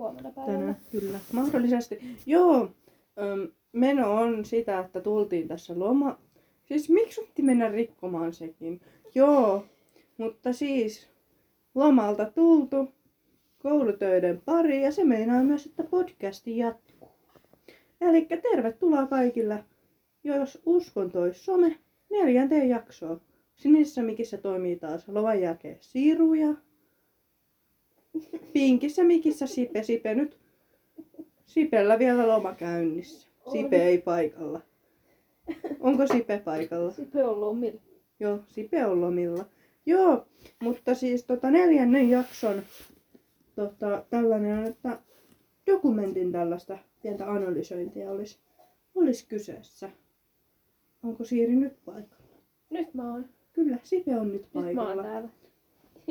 huomenna 0.00 0.30
päivällä. 0.30 0.58
Tänään, 0.58 0.76
kyllä. 0.90 1.18
Mahdollisesti. 1.32 2.00
Joo, 2.26 2.70
öm, 3.18 3.48
meno 3.72 4.14
on 4.14 4.44
sitä, 4.44 4.78
että 4.78 5.00
tultiin 5.00 5.48
tässä 5.48 5.78
loma... 5.78 6.18
Siis 6.64 6.90
miksi 6.90 7.20
piti 7.20 7.42
mennä 7.42 7.68
rikkomaan 7.68 8.32
sekin? 8.32 8.80
Joo, 9.14 9.64
mutta 10.18 10.52
siis 10.52 11.08
lomalta 11.74 12.30
tultu 12.30 12.88
koulutöiden 13.58 14.42
pari 14.44 14.82
ja 14.82 14.92
se 14.92 15.04
meinaa 15.04 15.42
myös, 15.42 15.66
että 15.66 15.84
podcasti 15.84 16.56
jatkuu. 16.58 17.08
Eli 18.00 18.26
tervetuloa 18.52 19.06
kaikille, 19.06 19.64
jos 20.24 20.62
uskon 20.66 21.10
toi 21.10 21.34
some, 21.34 21.78
neljänteen 22.10 22.68
jaksoon. 22.68 23.20
Sinisessä 23.56 24.02
mikissä 24.02 24.38
toimii 24.38 24.76
taas 24.76 25.08
lovan 25.08 25.40
jälkeen 25.40 25.76
siiruja. 25.80 26.54
Pinkissä 28.52 29.04
mikissä 29.04 29.46
Sipe, 29.46 29.82
Sipe 29.82 30.14
nyt. 30.14 30.36
Sipellä 31.46 31.98
vielä 31.98 32.28
loma 32.28 32.54
käynnissä. 32.54 33.28
Sipe 33.52 33.82
ei 33.86 33.98
paikalla. 33.98 34.60
Onko 35.80 36.06
Sipe 36.06 36.38
paikalla? 36.44 36.90
Sipe 36.90 37.24
on 37.24 37.40
lomilla. 37.40 37.80
Joo, 38.20 38.40
Sipe 38.48 38.86
on 38.86 39.00
lomilla. 39.00 39.44
Joo, 39.86 40.26
mutta 40.62 40.94
siis 40.94 41.24
tota 41.24 41.50
neljännen 41.50 42.10
jakson 42.10 42.62
tota, 43.56 44.04
tällainen 44.10 44.58
on, 44.58 44.64
että 44.66 44.98
dokumentin 45.66 46.32
tällaista 46.32 46.78
pientä 47.02 47.30
analysointia 47.32 48.10
olisi, 48.10 48.38
olisi 48.94 49.26
kyseessä. 49.26 49.90
Onko 51.02 51.24
Siiri 51.24 51.56
nyt 51.56 51.84
paikalla? 51.84 52.24
Nyt 52.70 52.94
mä 52.94 53.12
oon. 53.12 53.24
Kyllä, 53.52 53.76
Sipe 53.82 54.16
on 54.16 54.32
nyt 54.32 54.42
Nyt 54.42 54.54
mä 54.54 54.60
oon 54.60 54.74
paikalla. 54.76 55.02
täällä. 55.02 55.28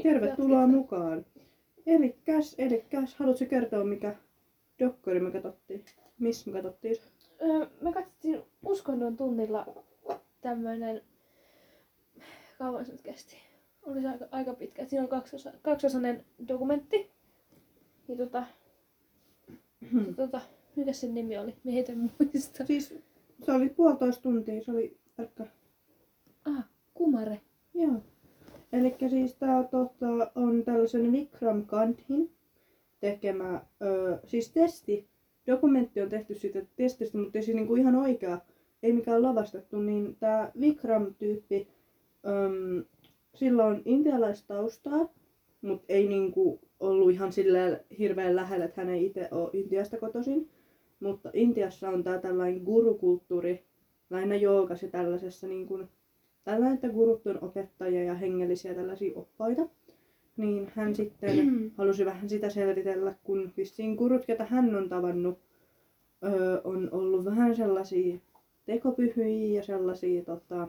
Tervetuloa 0.03 0.67
mukaan. 0.67 1.25
Elikkäs, 1.89 2.55
elikkäs, 2.57 3.15
haluatko 3.15 3.45
kertoa 3.49 3.83
mikä 3.83 4.15
dokkari 4.79 5.19
me 5.19 5.31
katsottiin? 5.31 5.85
Missä 6.19 6.51
me 6.51 6.61
katsottiin? 6.61 6.95
Öö, 7.41 7.65
me 7.81 7.93
katsottiin 7.93 8.41
uskonnon 8.65 9.17
tunnilla 9.17 9.65
tämmöinen, 10.41 11.01
kauan 12.57 12.85
se 12.85 12.91
nyt 12.91 13.01
kesti? 13.01 13.35
Oli 13.85 14.01
se 14.01 14.07
aika, 14.07 14.25
aika 14.31 14.53
pitkä. 14.53 14.85
Siinä 14.85 15.03
on 15.03 15.09
kaksosa, 15.09 15.53
kaksosainen 15.61 16.25
dokumentti. 16.47 17.11
Ja 18.07 18.15
tota, 18.15 18.43
Hmm. 19.91 20.15
tota, 20.15 20.41
mikä 20.75 20.93
sen 20.93 21.13
nimi 21.13 21.37
oli? 21.37 21.55
Mihin 21.63 21.85
en 21.91 22.11
muista. 22.19 22.65
Siis 22.65 22.95
se 23.45 23.51
oli 23.51 23.69
puolitoista 23.69 24.21
tuntia, 24.23 24.63
se 24.63 24.71
oli 24.71 24.97
tarkka. 25.17 25.43
Ah, 26.45 26.63
Kumare. 26.93 27.41
Joo. 27.73 28.01
Eli 28.73 28.95
siis 29.09 29.35
tää 29.35 29.63
tota, 29.63 30.31
on 30.35 30.63
tällaisen 30.63 31.11
Vikram 31.11 31.65
Kandhin 31.65 32.31
tekemä, 32.99 33.61
ö, 33.81 34.19
siis 34.25 34.51
testi. 34.51 35.07
Dokumentti 35.47 36.01
on 36.01 36.09
tehty 36.09 36.35
siitä 36.35 36.61
testistä, 36.75 37.17
mutta 37.17 37.41
siis 37.41 37.55
niinku 37.55 37.75
ihan 37.75 37.95
oikea, 37.95 38.41
ei 38.83 38.93
mikään 38.93 39.21
lavastettu, 39.21 39.79
niin 39.79 40.15
tämä 40.19 40.51
Vikram-tyyppi, 40.59 41.67
sillä 43.35 43.65
on 43.65 43.81
intialaistaustaa, 43.85 45.13
mutta 45.61 45.85
ei 45.89 46.07
niinku 46.07 46.59
ollut 46.79 47.11
ihan 47.11 47.33
silleen 47.33 47.79
hirveän 47.99 48.35
lähellä, 48.35 48.65
että 48.65 48.81
hän 48.81 48.89
ei 48.89 49.05
itse 49.05 49.27
ole 49.31 49.49
Intiasta 49.53 49.97
kotoisin. 49.97 50.49
Mutta 50.99 51.29
Intiassa 51.33 51.89
on 51.89 52.03
tää 52.03 52.19
tällainen 52.19 52.61
gurukulttuuri, 52.63 53.63
lähinnä 54.09 54.35
joogas 54.35 54.83
ja 54.83 54.89
tällaisessa 54.89 55.47
niin 55.47 55.67
kuin, 55.67 55.87
tällainen, 56.49 56.75
että 56.75 56.89
gurut 56.89 57.27
on 57.27 57.43
opettajia 57.43 58.03
ja 58.03 58.15
hengellisiä 58.15 58.73
tällaisia 58.73 59.11
oppaita. 59.15 59.67
Niin 60.37 60.71
hän 60.75 60.95
sitten 60.95 61.51
halusi 61.77 62.05
vähän 62.05 62.29
sitä 62.29 62.49
selvitellä, 62.49 63.15
kun 63.23 63.51
vissiin 63.57 63.95
gurut, 63.95 64.25
ketä 64.25 64.45
hän 64.45 64.75
on 64.75 64.89
tavannut, 64.89 65.39
öö, 66.23 66.61
on 66.63 66.89
ollut 66.91 67.25
vähän 67.25 67.55
sellaisia 67.55 68.17
tekopyhyjiä 68.65 69.59
ja 69.59 69.63
sellaisia 69.63 70.23
tota, 70.23 70.67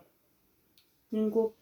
niin 1.10 1.30
kuin 1.30 1.54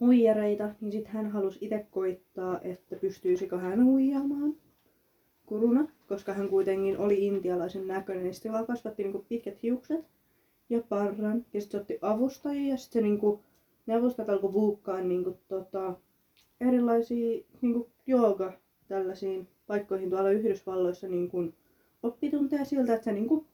huijareita, 0.00 0.74
niin 0.80 0.92
sitten 0.92 1.12
hän 1.12 1.30
halusi 1.30 1.58
itse 1.60 1.86
koittaa, 1.90 2.60
että 2.60 2.96
pystyisikö 2.96 3.58
hän 3.58 3.84
huijaamaan 3.84 4.54
kuruna, 5.46 5.88
koska 6.08 6.32
hän 6.32 6.48
kuitenkin 6.48 6.98
oli 6.98 7.26
intialaisen 7.26 7.86
näköinen, 7.86 8.24
niin 8.24 8.34
sitten 8.34 8.52
vaan 8.52 8.66
kasvatti 8.66 9.02
niinku 9.02 9.24
pitkät 9.28 9.62
hiukset 9.62 10.13
ja 10.68 10.80
parran, 10.88 11.44
ja 11.52 11.60
sitten 11.60 11.78
se 11.78 11.82
otti 11.82 11.98
avustajia, 12.02 12.70
ja 12.70 12.76
sitten 12.76 13.02
se 13.02 13.08
niinku, 13.08 13.40
ne 13.86 13.94
avustajat 13.94 14.28
alkoi 14.28 14.52
buukkaa 14.52 15.00
niinku, 15.00 15.38
tota, 15.48 15.94
erilaisia 16.60 17.44
niinku, 17.62 17.90
jooga 18.06 18.52
tällaisiin 18.88 19.48
paikkoihin 19.66 20.10
tuolla 20.10 20.30
Yhdysvalloissa 20.30 21.08
niinku, 21.08 21.52
oppitunteja 22.02 22.64
siltä, 22.64 22.94
että 22.94 23.04
se 23.04 23.12
niinku, 23.12 23.46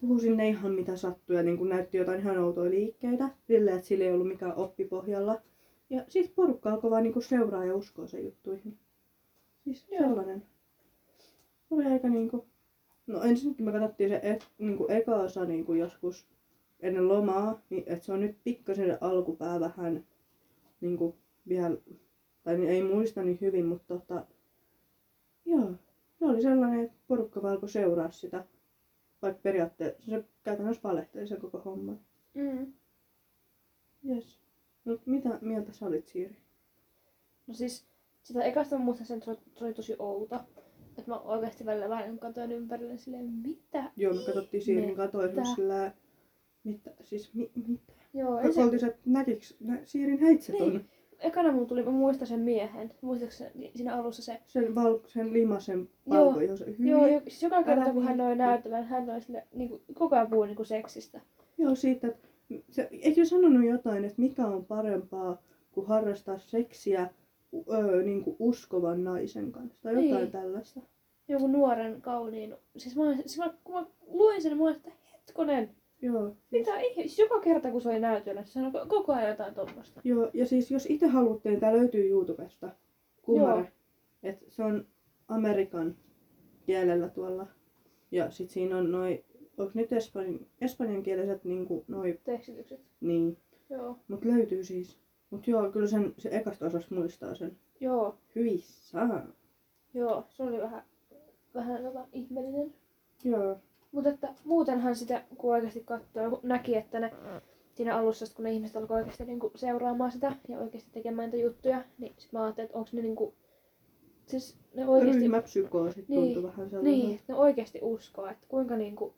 puhui 0.00 0.20
sinne 0.20 0.48
ihan 0.48 0.72
mitä 0.72 0.96
sattui 0.96 1.36
ja 1.36 1.42
niinku, 1.42 1.64
näytti 1.64 1.96
jotain 1.96 2.20
ihan 2.20 2.38
outoja 2.38 2.70
liikkeitä, 2.70 3.30
silleen, 3.46 3.76
että 3.76 3.88
sillä 3.88 4.04
ei 4.04 4.12
ollut 4.12 4.28
mikään 4.28 4.56
oppipohjalla. 4.56 5.40
Ja 5.90 6.04
sitten 6.08 6.34
porukka 6.34 6.70
alkoi 6.72 6.90
vaan 6.90 7.02
niinku 7.02 7.20
seuraa 7.20 7.64
ja 7.64 7.76
uskoa 7.76 8.06
sen 8.06 8.24
juttuihin. 8.24 8.78
Siis 9.64 9.86
Joo. 9.90 10.00
sellainen. 10.00 10.42
Oli 11.70 11.84
aika 11.84 12.08
niinku... 12.08 12.46
No 13.06 13.22
ensinnäkin 13.22 13.64
me 13.64 13.72
katsottiin 13.72 14.10
se 14.10 14.20
et, 14.22 14.48
niinku 14.58 14.86
eka 14.88 15.16
osa 15.16 15.44
niinku 15.44 15.74
joskus 15.74 16.26
ennen 16.84 17.08
lomaa, 17.08 17.60
niin 17.70 17.84
että 17.86 18.04
se 18.04 18.12
on 18.12 18.20
nyt 18.20 18.36
pikkasen 18.44 18.86
se 18.86 18.98
alkupää 19.00 19.60
vähän 19.60 20.04
niinku 20.80 21.16
vielä, 21.48 21.76
tai 22.42 22.56
niin 22.58 22.70
ei 22.70 22.82
muista 22.82 23.22
niin 23.22 23.38
hyvin, 23.40 23.66
mutta 23.66 23.98
tota, 23.98 24.26
joo, 25.44 25.72
se 26.18 26.24
oli 26.24 26.42
sellainen, 26.42 26.80
että 26.84 26.96
porukka 27.08 27.42
vaan 27.42 27.52
alkoi 27.54 27.68
seuraa 27.68 28.10
sitä, 28.10 28.44
vaikka 29.22 29.40
periaatteessa 29.42 30.10
se 30.10 30.24
käytännössä 30.42 30.82
valehteli 30.84 31.26
sen 31.28 31.40
koko 31.40 31.58
homman. 31.64 32.00
Mm. 32.34 32.72
Yes. 34.08 34.38
No 34.84 34.98
mitä 35.06 35.38
mieltä 35.40 35.72
sä 35.72 35.86
olit 35.86 36.06
Siiri? 36.06 36.36
No 37.46 37.54
siis, 37.54 37.86
sitä 38.22 38.42
ekasta 38.44 38.78
muistan 38.78 39.06
sen, 39.06 39.18
että 39.18 39.24
se 39.24 39.30
oli- 39.64 39.70
se 39.72 39.76
tosi 39.76 39.96
outo. 39.98 40.40
Että 40.98 41.10
mä 41.10 41.18
oikeasti 41.20 41.66
välillä 41.66 41.88
vähän 41.88 42.18
katsoin 42.18 42.52
ympärille 42.52 42.96
silleen, 42.98 43.24
mitä? 43.24 43.90
Joo, 43.96 44.14
me 44.14 44.24
katsottiin 44.26 44.62
Siirin 44.62 44.90
Mitä? 44.90 44.96
katoin 44.96 45.46
sillä, 45.56 45.92
mitä, 46.64 46.90
siis 47.02 47.34
mi, 47.34 47.50
mitä? 47.68 47.92
Joo, 48.14 48.34
Me 48.36 48.42
ensin, 48.42 48.64
oltiin, 48.64 48.84
että 48.84 48.98
näkiks 49.06 49.56
nä, 49.60 49.78
Siirin 49.84 50.18
heitset 50.20 50.60
on 50.60 50.68
Niin. 50.68 50.84
ekana 51.18 51.52
mulla 51.52 51.66
tuli, 51.66 51.82
mä 51.82 51.90
muistan 51.90 52.26
sen 52.28 52.40
miehen. 52.40 52.92
Muistatko 53.00 53.34
se, 53.34 53.52
siinä 53.74 53.96
alussa 53.96 54.22
se? 54.22 54.40
sen, 54.46 54.74
val, 54.74 54.98
sen 55.06 55.32
limasen 55.32 55.88
Joo. 56.06 56.32
palko, 56.32 56.56
se 56.56 56.66
hyvin. 56.66 56.86
Joo, 56.90 57.06
jo, 57.06 57.20
siis 57.20 57.42
joka 57.42 57.62
kerta 57.62 57.92
kun 57.92 58.04
hän 58.04 58.20
oli 58.20 58.28
viitti. 58.28 58.38
näyttävä, 58.44 58.82
hän 58.82 59.10
oli 59.10 59.20
sille, 59.20 59.46
niin 59.54 59.68
kuin, 59.68 59.82
koko 59.94 60.16
ajan 60.16 60.30
puhui 60.30 60.46
niin 60.46 60.56
kuin 60.56 60.66
seksistä. 60.66 61.20
Joo, 61.58 61.74
siitä, 61.74 62.08
että 62.08 62.28
se, 62.70 62.88
eikö 62.90 63.24
sanonut 63.24 63.64
jotain, 63.66 64.04
että 64.04 64.22
mikä 64.22 64.46
on 64.46 64.64
parempaa 64.64 65.42
kuin 65.72 65.86
harrastaa 65.86 66.38
seksiä 66.38 67.10
öö, 67.72 68.02
niin 68.02 68.24
kuin 68.24 68.36
uskovan 68.38 69.04
naisen 69.04 69.52
kanssa 69.52 69.78
tai 69.82 69.92
jotain 69.92 70.22
Niin. 70.22 70.30
tällaista. 70.32 70.80
Joku 71.28 71.46
nuoren 71.46 72.00
kauniin. 72.02 72.54
Siis 72.76 72.96
mä, 72.96 73.16
siis 73.16 73.38
mä, 73.38 73.54
kun 73.64 73.74
mä 73.74 73.86
luin 74.06 74.42
sen, 74.42 74.56
mä 74.58 74.64
olin, 74.64 74.76
että 74.76 74.90
hetkonen, 75.12 75.70
Joo. 76.04 76.36
mitä 76.50 76.80
ihme, 76.80 77.02
siis 77.02 77.18
joka 77.18 77.40
kerta 77.40 77.70
kun 77.70 77.80
se 77.80 77.88
oli 77.88 78.00
näytöllä, 78.00 78.44
se 78.44 78.52
sanoi 78.52 78.70
ko- 78.70 78.86
koko 78.88 79.12
ajan 79.12 79.28
jotain 79.30 79.54
tuommoista. 79.54 80.00
Joo, 80.04 80.30
ja 80.34 80.46
siis 80.46 80.70
jos 80.70 80.86
itse 80.90 81.06
haluatte, 81.06 81.48
niin 81.48 81.60
tää 81.60 81.72
löytyy 81.72 82.08
YouTubesta. 82.08 82.70
Kumare. 83.22 83.72
Et 84.22 84.44
se 84.48 84.64
on 84.64 84.86
Amerikan 85.28 85.96
kielellä 86.66 87.08
tuolla. 87.08 87.46
Ja 88.10 88.30
sit 88.30 88.50
siinä 88.50 88.76
on 88.76 88.92
noi, 88.92 89.24
onks 89.58 89.74
nyt 89.74 89.92
espanjan, 89.92 90.40
espanjankieliset 90.60 91.44
niinku 91.44 91.84
noi, 91.88 92.20
Tekstitykset. 92.24 92.80
niin. 93.00 93.36
Joo. 93.70 93.98
Mut 94.08 94.24
löytyy 94.24 94.64
siis. 94.64 94.98
Mut 95.30 95.46
joo, 95.48 95.70
kyllä 95.70 95.86
sen, 95.86 96.14
se 96.18 96.28
ekasta 96.32 96.66
osasta 96.66 96.94
muistaa 96.94 97.34
sen. 97.34 97.56
Joo. 97.80 98.18
Hyvissään. 98.34 99.34
Joo, 99.94 100.24
se 100.28 100.42
oli 100.42 100.58
vähän, 100.58 100.82
vähän 101.54 101.82
tota, 101.82 102.06
ihmeellinen. 102.12 102.74
Joo. 103.24 103.60
Mutta 103.94 104.10
että 104.10 104.28
muutenhan 104.44 104.96
sitä, 104.96 105.22
kun 105.36 105.52
oikeasti 105.52 105.80
katsoi, 105.84 106.38
näki, 106.42 106.76
että 106.76 107.00
ne 107.00 107.12
siinä 107.74 107.96
alussa, 107.96 108.26
kun 108.36 108.44
ne 108.44 108.52
ihmiset 108.52 108.76
alkoi 108.76 108.96
oikeasti 108.96 109.24
niinku 109.24 109.52
seuraamaan 109.54 110.12
sitä 110.12 110.32
ja 110.48 110.58
oikeasti 110.58 110.90
tekemään 110.92 111.30
niitä 111.30 111.44
juttuja, 111.46 111.84
niin 111.98 112.14
sit 112.18 112.32
mä 112.32 112.44
ajattelin, 112.44 112.66
että 112.66 112.78
onko 112.78 112.90
ne 112.92 113.02
niinku, 113.02 113.34
siis 114.26 114.58
ne 114.74 114.86
oikeasti, 114.86 115.20
Ryhmäpsykoosit 115.20 116.08
Niin, 116.08 116.34
tuntui 116.34 116.50
vähän 116.50 116.70
sellainen. 116.70 116.92
niin, 116.92 117.20
ne 117.28 117.34
oikeasti 117.34 117.78
uskoo, 117.82 118.26
että 118.26 118.46
kuinka 118.48 118.76
niinku, 118.76 119.14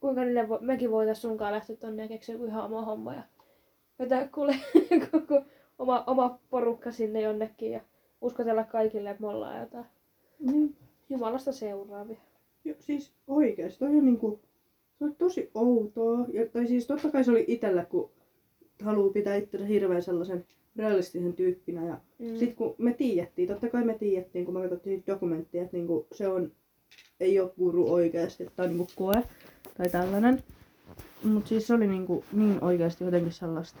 kuinka 0.00 0.24
niille 0.24 0.48
vo, 0.48 0.58
mekin 0.60 0.90
voitais 0.90 1.22
sunkaan 1.22 1.52
lähteä 1.52 1.76
tonne 1.76 2.02
ja 2.02 2.08
keksiä 2.08 2.34
joku 2.34 2.44
ihan 2.44 2.64
oma 2.64 2.82
homma 2.82 3.14
ja 3.14 3.22
vetää 3.98 4.28
kuule 4.34 4.56
koko 5.10 5.42
oma, 5.78 6.04
oma 6.06 6.38
porukka 6.50 6.92
sinne 6.92 7.20
jonnekin 7.20 7.72
ja 7.72 7.80
uskotella 8.20 8.64
kaikille, 8.64 9.10
että 9.10 9.22
me 9.22 9.28
ollaan 9.28 9.60
jotain 9.60 9.86
Niin. 10.38 10.76
Jumalasta 11.08 11.52
seuraavia. 11.52 12.27
Siis 12.78 13.12
oikeesti, 13.26 13.78
toi 13.78 13.88
on 13.88 14.04
niinku, 14.04 14.40
se 14.98 15.04
on 15.04 15.14
tosi 15.14 15.50
outoa. 15.54 16.26
Ja, 16.32 16.46
tai 16.46 16.66
siis 16.66 16.86
totta 16.86 17.10
kai 17.10 17.24
se 17.24 17.30
oli 17.30 17.44
itellä, 17.48 17.84
kun 17.84 18.10
haluaa 18.82 19.12
pitää 19.12 19.36
itsensä 19.36 19.66
hirveän 19.66 20.02
sellaisen 20.02 20.44
realistisen 20.76 21.32
tyyppinä. 21.32 21.86
Ja 21.86 21.98
Mm. 22.18 22.26
sitten 22.36 22.56
kun 22.56 22.74
me 22.78 22.92
tiedettiin, 22.94 23.48
totta 23.48 23.68
kai 23.68 23.84
me 23.84 23.94
tiedettiin, 23.94 24.44
kun 24.44 24.54
me 24.54 24.60
katsottiin 24.60 25.02
dokumenttia, 25.06 25.62
että 25.62 25.76
niinku 25.76 26.06
se 26.12 26.28
on, 26.28 26.52
ei 27.20 27.40
ole 27.40 27.52
guru 27.58 27.92
oikeasti, 27.92 28.44
että 28.44 28.62
on 28.62 28.68
niinku 28.68 28.86
koe 28.96 29.22
tai 29.76 29.88
tällainen. 29.88 30.42
Mutta 31.24 31.48
siis 31.48 31.66
se 31.66 31.74
oli 31.74 31.86
niinku 31.86 32.24
niin 32.32 32.64
oikeasti 32.64 33.04
jotenkin 33.04 33.32
sellaista. 33.32 33.78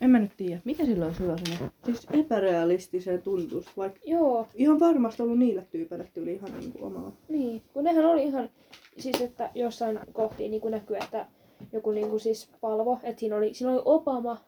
En 0.00 0.10
mä 0.10 0.18
nyt 0.18 0.32
tiedä, 0.36 0.60
mikä 0.64 0.84
sillä 0.84 1.06
olisi 1.06 1.20
hyvä 1.20 1.36
sana. 1.36 1.70
Siis 1.84 2.06
epärealistiseen 2.12 3.22
tuntuu, 3.22 3.64
vaikka 3.76 4.00
Joo, 4.04 4.46
ihan 4.54 4.80
varmasti 4.80 5.22
ollut 5.22 5.38
niille 5.38 5.66
tyypeille 5.70 6.08
tuli 6.14 6.32
ihan 6.32 6.50
niinku 6.58 6.84
omaa. 6.84 7.12
niin. 7.28 7.62
Kun 7.72 7.84
nehän 7.84 8.04
oli 8.06 8.22
ihan, 8.22 8.50
siis 8.98 9.20
että 9.20 9.50
jossain 9.54 10.00
kohtiin 10.12 10.50
niin 10.50 10.70
näkyy, 10.70 10.96
että 10.96 11.26
joku 11.72 11.90
niin 11.90 12.10
kuin 12.10 12.20
siis 12.20 12.50
palvo, 12.60 12.98
että 13.02 13.20
siinä 13.20 13.36
oli, 13.36 13.54
siinä 13.54 13.72
oli 13.72 13.82
Obama, 13.84 14.38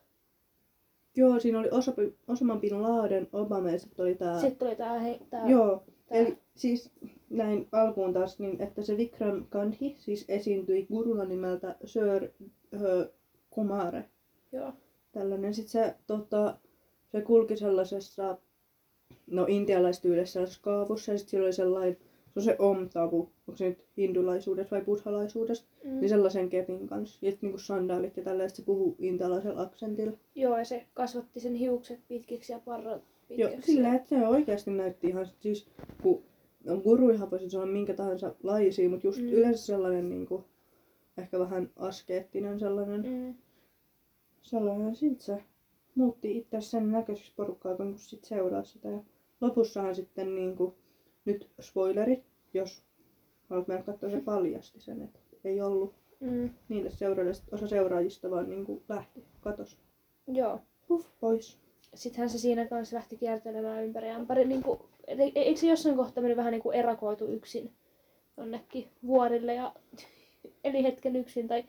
Joo, 1.16 1.40
siinä 1.40 1.58
oli 1.58 1.68
Osama, 1.70 1.96
Osama 2.28 2.56
Bin 2.56 2.82
Laden, 2.82 3.28
Obama 3.32 3.70
ja 3.70 3.78
sitten 3.78 4.04
oli 4.04 4.14
tää... 4.14 4.40
sitten 4.40 4.68
oli 4.68 4.76
tää, 4.76 4.98
hei, 4.98 5.20
tää, 5.30 5.48
Joo, 5.48 5.82
tää 6.08 6.18
eli 6.18 6.38
siis 6.56 6.90
näin 7.30 7.68
alkuun 7.72 8.12
taas, 8.12 8.38
niin 8.38 8.62
että 8.62 8.82
se 8.82 8.96
Vikram 8.96 9.46
Gandhi 9.50 9.96
siis 9.98 10.24
esiintyi 10.28 10.86
guruna 10.86 11.24
nimeltä 11.24 11.76
Sir 11.84 12.28
ö, 12.82 13.12
Kumare. 13.50 14.04
joo. 14.52 14.72
Tällainen. 15.12 15.54
Sitten 15.54 15.70
se, 15.72 15.94
tota, 16.06 16.56
se 17.12 17.20
kulki 17.20 17.56
sellaisessa, 17.56 18.38
no 19.26 19.44
intialaistyydessä 19.48 20.32
sellaisessa 20.32 20.62
kaavussa 20.62 21.12
ja 21.12 21.18
sitten 21.18 21.30
siellä 21.30 21.46
oli 21.46 21.52
sellainen, 21.52 21.96
se 22.28 22.38
on 22.40 22.42
se 22.42 22.56
om-tavu, 22.58 23.30
onko 23.48 23.56
se 23.56 23.68
nyt 23.68 23.84
hindulaisuudessa 23.96 24.76
vai 24.76 24.84
buddhalaisuudessa, 24.84 25.64
Mm. 25.84 25.90
niin 26.00 26.08
sellaisen 26.08 26.48
kepin 26.48 26.86
kanssa. 26.86 27.18
Ja 27.26 27.30
sitten 27.30 27.46
niinku 27.46 27.58
sandaalit 27.58 28.16
ja 28.16 28.22
tällaista 28.22 28.56
se 28.56 28.62
puhuu 28.62 28.96
intialaisella 28.98 29.62
aksentilla. 29.62 30.12
Joo, 30.34 30.58
ja 30.58 30.64
se 30.64 30.86
kasvatti 30.94 31.40
sen 31.40 31.54
hiukset 31.54 32.00
pitkiksi 32.08 32.52
ja 32.52 32.60
parrat 32.64 33.02
Joo, 33.30 33.48
pitkiksi. 33.50 33.72
sillä 33.72 33.94
että 33.94 34.08
se 34.08 34.26
oikeasti 34.28 34.70
näytti 34.70 35.06
ihan, 35.06 35.26
siis 35.40 35.66
kun 36.02 36.22
no, 36.64 36.76
guruihan 36.80 37.30
voisi 37.30 37.56
olla 37.56 37.66
minkä 37.66 37.94
tahansa 37.94 38.34
laisia, 38.42 38.88
mutta 38.88 39.06
just 39.06 39.20
Mm. 39.20 39.28
yleensä 39.28 39.66
sellainen 39.66 40.08
niin 40.08 40.26
kuin, 40.26 40.44
ehkä 41.18 41.38
vähän 41.38 41.70
askeettinen 41.76 42.58
sellainen. 42.60 43.02
Mm. 43.06 43.34
Sellainen. 44.42 44.96
Sitten 44.96 45.24
se 45.26 45.42
muutti 45.94 46.38
itse 46.38 46.60
sen 46.60 46.92
näköiseksi 46.92 47.32
porukkaa, 47.36 47.76
kun 47.76 47.98
sit 47.98 48.24
seuraa 48.24 48.64
sitä. 48.64 48.88
Ja 48.88 48.98
lopussahan 49.40 49.94
sitten 49.94 50.34
niin 50.34 50.56
kuin, 50.56 50.74
nyt 51.24 51.48
spoileri, 51.60 52.24
jos 52.54 52.82
haluat 53.50 53.68
mennä 53.68 53.82
katsoa, 53.82 54.10
se 54.10 54.20
paljasti 54.20 54.80
sen, 54.80 55.02
että 55.02 55.18
ei 55.44 55.60
ollut 55.60 55.94
Mm. 56.20 56.50
niille 56.68 56.90
seuraajille, 56.90 57.42
osa 57.52 57.68
seuraajista 57.68 58.30
vaan 58.30 58.50
niin 58.50 58.64
kuin 58.64 58.82
lähti, 58.88 59.24
katos. 59.40 59.78
Joo. 60.26 60.60
Huff, 60.88 61.08
pois. 61.20 61.58
Sittenhän 61.94 62.30
se 62.30 62.38
siinä 62.38 62.66
kanssa 62.66 62.96
lähti 62.96 63.16
kiertelemään 63.16 63.84
ympäri 63.84 64.10
ämpäri. 64.10 64.44
Niin 64.44 64.62
kuin, 64.62 64.80
eikö 65.34 65.60
se 65.60 65.66
jossain 65.66 65.96
kohtaa 65.96 66.22
mennyt 66.22 66.36
vähän 66.36 66.52
niin 66.52 66.62
kuin 66.62 66.76
erakoitu 66.76 67.26
yksin 67.26 67.72
jonnekin 68.36 68.88
vuorille 69.06 69.54
ja 69.54 69.74
eli 70.64 70.82
hetken 70.82 71.16
yksin 71.16 71.48
tai 71.48 71.64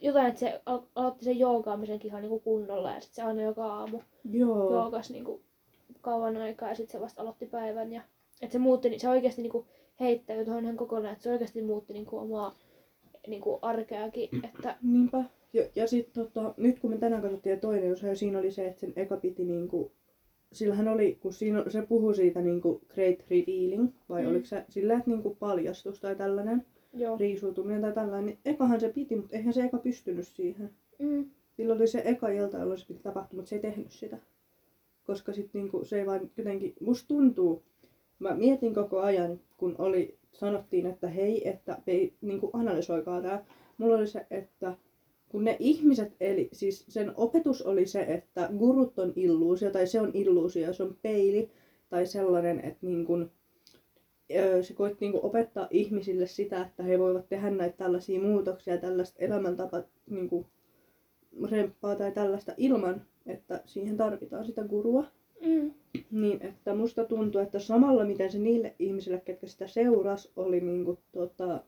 jotain, 0.00 0.26
että 0.26 0.40
se 0.40 0.60
al- 0.66 0.82
aloitti 0.94 1.24
sen 1.24 1.38
joogaamisenkin 1.38 2.08
ihan 2.08 2.22
niin 2.22 2.30
kuin 2.30 2.42
kunnolla 2.42 2.90
ja 2.90 3.00
sitten 3.00 3.14
se 3.16 3.22
aina 3.22 3.42
joka 3.42 3.66
aamu 3.66 4.00
Joo. 4.30 4.70
joogas 4.72 5.10
niin 5.10 5.24
kuin 5.24 5.40
kauan 6.00 6.36
aikaa 6.36 6.68
ja 6.68 6.74
sitten 6.74 6.92
se 6.92 7.00
vasta 7.04 7.22
aloitti 7.22 7.46
päivän. 7.46 7.92
Ja, 7.92 8.02
että 8.42 8.52
se 8.52 8.58
muutti, 8.58 8.90
niin 8.90 9.00
se 9.00 9.08
oikeasti 9.08 9.42
niin 9.42 9.52
kuin 9.52 9.66
heittäytyi 10.00 10.44
tuohon 10.44 10.64
ihan 10.64 10.76
kokonaan, 10.76 11.12
että 11.12 11.22
se 11.24 11.32
oikeasti 11.32 11.62
muutti 11.62 11.92
niin 11.92 12.06
kuin 12.06 12.22
omaa 12.22 12.54
niin 13.26 13.40
kuin 13.42 13.58
arkeakin, 13.62 14.28
että 14.54 14.76
Niinpä. 14.82 15.24
Ja, 15.52 15.62
ja 15.76 15.86
sitten 15.88 16.24
tota, 16.24 16.54
nyt 16.56 16.78
kun 16.78 16.90
me 16.90 16.98
tänään 16.98 17.22
katsottiin 17.22 17.60
toinen 17.60 17.92
osa, 17.92 18.14
siinä 18.14 18.38
oli 18.38 18.50
se, 18.50 18.66
että 18.66 18.80
sen 18.80 18.92
eka 18.96 19.16
piti 19.16 19.44
niinku, 19.44 19.92
sillähän 20.52 20.88
oli, 20.88 21.18
kun 21.22 21.32
siinä, 21.32 21.64
se 21.68 21.82
puhui 21.82 22.14
siitä 22.14 22.40
niinku 22.40 22.80
great 22.88 23.18
revealing, 23.30 23.88
vai 24.08 24.22
Mm. 24.22 24.28
oliko 24.30 24.46
se 24.46 24.64
sillä, 24.68 24.96
että 24.96 25.10
niinku 25.10 25.34
paljastus 25.34 26.00
tai 26.00 26.16
tällainen, 26.16 26.66
joo. 26.96 27.16
riisuutuminen 27.16 27.80
tai 27.80 27.92
tällainen, 27.92 28.26
niin 28.26 28.38
ekahan 28.44 28.80
se 28.80 28.92
piti, 28.92 29.16
mutta 29.16 29.36
eihän 29.36 29.52
se 29.52 29.64
eka 29.64 29.78
pystynyt 29.78 30.26
siihen. 30.26 30.70
Mm, 30.98 31.30
Sillä 31.56 31.74
oli 31.74 31.86
se 31.86 32.02
eka 32.04 32.28
ilta, 32.28 32.58
jolloin 32.58 32.80
se 32.80 32.86
piti 32.86 33.02
tapahtua, 33.02 33.36
mutta 33.36 33.48
se 33.48 33.56
ei 33.56 33.62
tehnyt 33.62 33.90
sitä. 33.90 34.18
Koska 35.06 35.32
sitten 35.32 35.60
niinku, 35.62 35.84
se 35.84 35.98
ei 35.98 36.06
vaan 36.06 36.30
jotenkin, 36.36 36.74
musta 36.80 37.08
tuntuu, 37.08 37.62
mä 38.18 38.34
mietin 38.34 38.74
koko 38.74 39.00
ajan, 39.00 39.40
kun 39.56 39.74
oli, 39.78 40.18
sanottiin, 40.32 40.86
että 40.86 41.08
hei, 41.08 41.48
että 41.48 41.82
ei, 41.86 42.14
niinku 42.20 42.50
analysoikaa 42.52 43.22
tää. 43.22 43.44
Mulla 43.78 43.96
oli 43.96 44.06
se, 44.06 44.26
että 44.30 44.76
kun 45.28 45.44
ne 45.44 45.56
ihmiset, 45.58 46.12
eli 46.20 46.48
siis 46.52 46.84
sen 46.88 47.12
opetus 47.16 47.62
oli 47.62 47.86
se, 47.86 48.00
että 48.00 48.50
gurut 48.58 48.98
on 48.98 49.12
illuusio, 49.16 49.70
tai 49.70 49.86
se 49.86 50.00
on 50.00 50.10
illuusio, 50.14 50.72
se 50.72 50.82
on 50.82 50.96
peili, 51.02 51.50
tai 51.88 52.06
sellainen, 52.06 52.60
että 52.60 52.86
niin 52.86 53.06
kun, 53.06 53.30
se 54.62 54.74
koitti 54.74 55.08
niin 55.08 55.24
opettaa 55.24 55.68
ihmisille 55.70 56.26
sitä, 56.26 56.62
että 56.62 56.82
he 56.82 56.98
voivat 56.98 57.28
tehdä 57.28 57.50
näitä 57.50 57.76
tällaisia 57.76 58.20
muutoksia, 58.20 58.78
tällaista 58.78 59.18
elämäntapa 59.18 59.82
niin 60.10 60.46
remppaa 61.50 61.96
tai 61.96 62.12
tällaista 62.12 62.54
ilman, 62.56 63.02
että 63.26 63.62
siihen 63.66 63.96
tarvitaan 63.96 64.44
sitä 64.44 64.64
gurua. 64.64 65.04
mm, 65.46 65.70
Niin, 66.10 66.42
että 66.42 66.74
musta 66.74 67.04
tuntuu, 67.04 67.40
että 67.40 67.58
samalla 67.58 68.04
miten 68.04 68.32
se 68.32 68.38
niille 68.38 68.74
ihmisille, 68.78 69.22
ketkä 69.24 69.46
sitä 69.46 69.66
seuras, 69.66 70.32
oli 70.36 70.60
niinku, 70.60 70.98
tota, 71.12 71.64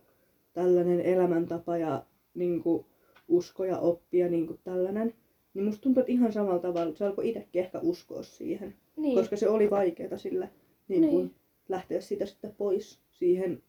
tällainen 0.53 1.01
elämäntapa 1.01 1.77
ja 1.77 2.07
niinku, 2.35 2.87
usko 3.29 3.65
ja 3.65 3.79
oppia 3.79 4.29
niinku 4.29 4.59
tällainen, 4.65 5.15
niin 5.55 5.65
musta 5.65 5.83
tuntuu, 5.83 6.01
että 6.01 6.13
ihan 6.13 6.33
samalla 6.33 6.59
tavalla 6.59 6.95
se 6.95 7.05
alkoi 7.05 7.29
itsekin 7.29 7.63
ehkä 7.63 7.79
uskoa 7.79 8.23
siihen, 8.23 8.75
niin. 8.97 9.19
koska 9.19 9.37
se 9.37 9.49
oli 9.49 9.71
vaikeaa 9.71 10.19
sille 10.19 10.51
niin 10.89 11.01
Niin. 11.01 11.35
Lähteä 11.69 12.01
siitä 12.01 12.27
sitten 12.27 12.55
pois 12.59 12.99
siihen 13.11 13.63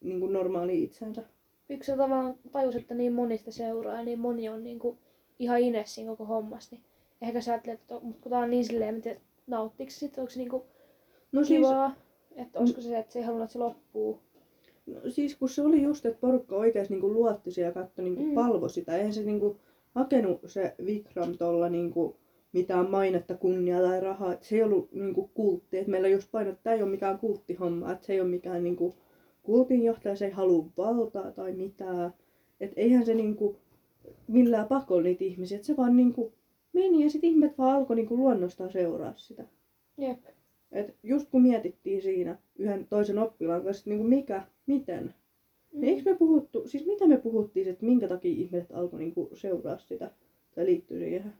niin 0.00 0.20
kuin 0.20 0.32
normaaliin 0.32 0.84
itsensä. 0.84 1.22
yksi 1.70 1.92
se 1.92 1.96
tavallaan 1.96 2.34
tajus, 2.52 2.76
että 2.76 2.94
niin 2.94 3.12
monista 3.12 3.52
seuraa 3.52 3.94
ja 3.96 4.04
niin 4.04 4.18
moni 4.18 4.48
on 4.48 4.64
niinku 4.64 4.98
ihan 5.38 5.60
ines 5.60 5.94
siinä 5.94 6.10
koko 6.10 6.24
hommassa, 6.24 6.76
niin 6.76 6.84
ehkä 7.22 7.40
sä 7.40 7.52
ajattelet, 7.52 7.80
että 7.80 7.94
mutta 8.02 8.22
kun 8.22 8.30
tää 8.30 8.40
on 8.40 8.50
niin 8.50 8.64
silleen, 8.64 8.94
en 8.94 9.02
tiedä, 9.02 9.20
nauttiiko 9.46 9.90
sitten, 9.90 10.22
onko 10.22 10.30
se 10.30 10.38
niinku 10.38 10.66
No 11.32 11.44
siis, 11.44 11.58
kivaa, 11.66 11.94
että 12.36 12.58
olisiko 12.58 12.80
se, 12.80 12.98
että 12.98 13.12
se 13.12 13.18
ei 13.18 13.24
halunnut, 13.24 13.44
että 13.44 13.52
se 13.52 13.58
loppuu. 13.58 14.20
no 14.86 15.00
siis 15.10 15.36
kun 15.36 15.48
se 15.48 15.62
oli 15.62 15.82
just, 15.82 16.06
että 16.06 16.20
porukka 16.20 16.56
oikeasti 16.56 16.94
niin 16.94 17.12
luotti 17.12 17.50
sitä 17.50 17.66
ja 17.66 17.72
katsoi, 17.72 18.04
niin 18.04 18.18
Mm. 18.18 18.24
mm. 18.28 18.34
palvo 18.34 18.68
sitä. 18.68 18.96
Eihän 18.96 19.12
se 19.14 19.22
niin 19.22 19.40
kuin, 19.40 19.58
hakenut 19.94 20.40
se 20.46 20.74
Vikram 20.86 21.38
tuolla 21.38 21.68
niin 21.68 21.90
kuin, 21.90 22.16
mitään 22.54 22.90
mainetta, 22.90 23.34
kunniaa 23.34 23.82
tai 23.82 24.00
rahaa. 24.00 24.32
Et 24.32 24.42
se 24.42 24.56
ei 24.56 24.62
ollut 24.62 24.92
niin 24.92 25.14
kuin, 25.14 25.30
kultti. 25.34 25.78
Et 25.78 25.86
meillä 25.86 26.08
just 26.08 26.28
paino, 26.32 26.50
että 26.50 26.62
tämä 26.62 26.76
ei 26.76 26.82
ole 26.82 26.90
mikään 26.90 27.18
kulttihomma. 27.18 27.92
Että 27.92 28.06
se 28.06 28.12
ei 28.12 28.20
ole 28.20 28.28
mikään 28.28 28.64
niin 28.64 28.76
kuin, 28.76 28.94
kultinjohtaja, 29.42 30.16
se 30.16 30.24
ei 30.24 30.30
halua 30.30 30.66
valtaa 30.76 31.30
tai 31.30 31.52
mitään. 31.52 32.14
Et 32.60 32.72
eihän 32.76 33.06
se 33.06 33.14
niin 33.14 33.36
kuin, 33.36 33.56
millään 34.28 34.68
pakolla 34.68 35.02
niitä 35.02 35.24
ihmisiä. 35.24 35.58
Et 35.58 35.64
se 35.64 35.76
vaan 35.76 35.96
niin 35.96 36.12
kuin, 36.12 36.32
meni 36.72 37.04
ja 37.04 37.10
sitten 37.10 37.30
ihmiset 37.30 37.58
vaan 37.58 37.76
alkoi 37.76 37.96
niin 37.96 38.08
kuin, 38.08 38.20
luonnostaan 38.20 38.72
seuraa 38.72 39.12
sitä. 39.16 39.44
Jep. 39.98 40.18
Et 40.72 40.96
just 41.02 41.30
kun 41.30 41.42
mietittiin 41.42 42.02
siinä 42.02 42.38
yhden 42.56 42.86
toisen 42.90 43.18
oppilaan 43.18 43.62
kanssa, 43.62 43.80
että 43.80 43.90
niinku 43.90 44.04
mikä, 44.04 44.42
miten. 44.66 45.04
Mm. 45.04 45.80
Mm. 45.80 45.84
Eikö 45.84 46.10
me 46.10 46.16
puhuttu, 46.16 46.68
siis 46.68 46.86
mitä 46.86 47.06
me 47.06 47.16
puhuttiin, 47.16 47.68
että 47.68 47.86
minkä 47.86 48.08
takia 48.08 48.32
ihmiset 48.32 48.72
alkoi 48.72 49.00
niinku 49.00 49.30
seuraa 49.32 49.78
sitä 49.78 50.10
tai 50.54 50.66
liittyy 50.66 50.98
siihen? 50.98 51.32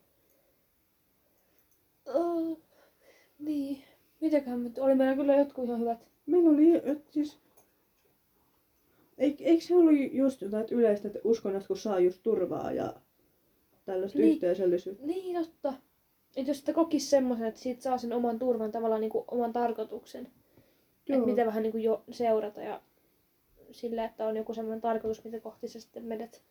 Niin. 3.39 3.79
Mitäköhän, 4.21 4.61
mutta 4.61 4.85
oli 4.85 4.95
meillä 4.95 5.17
kyllä 5.17 5.37
jotkut 5.37 5.65
ihan 5.65 5.81
hyvät. 5.81 6.07
Meillä 6.27 6.51
oli, 6.51 6.77
että 6.77 7.13
siis... 7.13 7.39
Eik, 9.19 9.41
eikö 9.41 9.65
se 9.65 9.77
ollut 9.77 10.13
just 10.13 10.43
jotain 10.43 10.61
että 10.61 10.75
yleistä, 10.75 11.09
että 11.09 11.21
uskonnot 11.25 11.67
kun 11.67 11.77
saa 11.77 12.01
just 12.01 12.23
turvaa 12.23 12.73
ja 12.73 12.95
tällaista 13.85 14.19
Niin. 14.19 14.33
yhteisöllisyyttä? 14.33 15.07
Niin, 15.07 15.37
totta. 15.37 15.75
Että 16.37 16.51
jos 16.51 16.59
sitä 16.59 16.73
kokisi 16.73 17.07
semmoisen, 17.07 17.47
että 17.47 17.61
siitä 17.61 17.83
saa 17.83 17.99
sen 17.99 18.13
oman 18.13 18.39
turvan 18.39 18.73
tavallaan 18.73 19.01
niin 19.01 19.11
kuin 19.11 19.25
oman 19.29 19.53
tarkoituksen. 19.53 20.29
Että 21.09 21.27
miten 21.27 21.47
vähän 21.47 21.63
niin 21.63 21.73
kuin 21.73 21.85
jo 21.85 22.03
seurata 22.11 22.61
ja 22.61 22.81
sillä, 23.71 24.05
että 24.05 24.27
on 24.27 24.37
joku 24.37 24.55
semmoinen 24.55 24.81
tarkoitus, 24.81 25.25
mitä 25.25 25.41
kohti 25.41 25.69
sä 25.69 25.81
sitten 25.81 26.05
menet. 26.05 26.43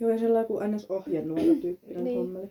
Joo, 0.00 0.10
ja 0.10 0.18
sellainen 0.18 0.46
kuin 0.46 0.70
ns. 0.70 0.90
ohjenuora 0.90 1.42
tyyppinen 1.60 2.04
niin. 2.04 2.18
hommeli. 2.18 2.50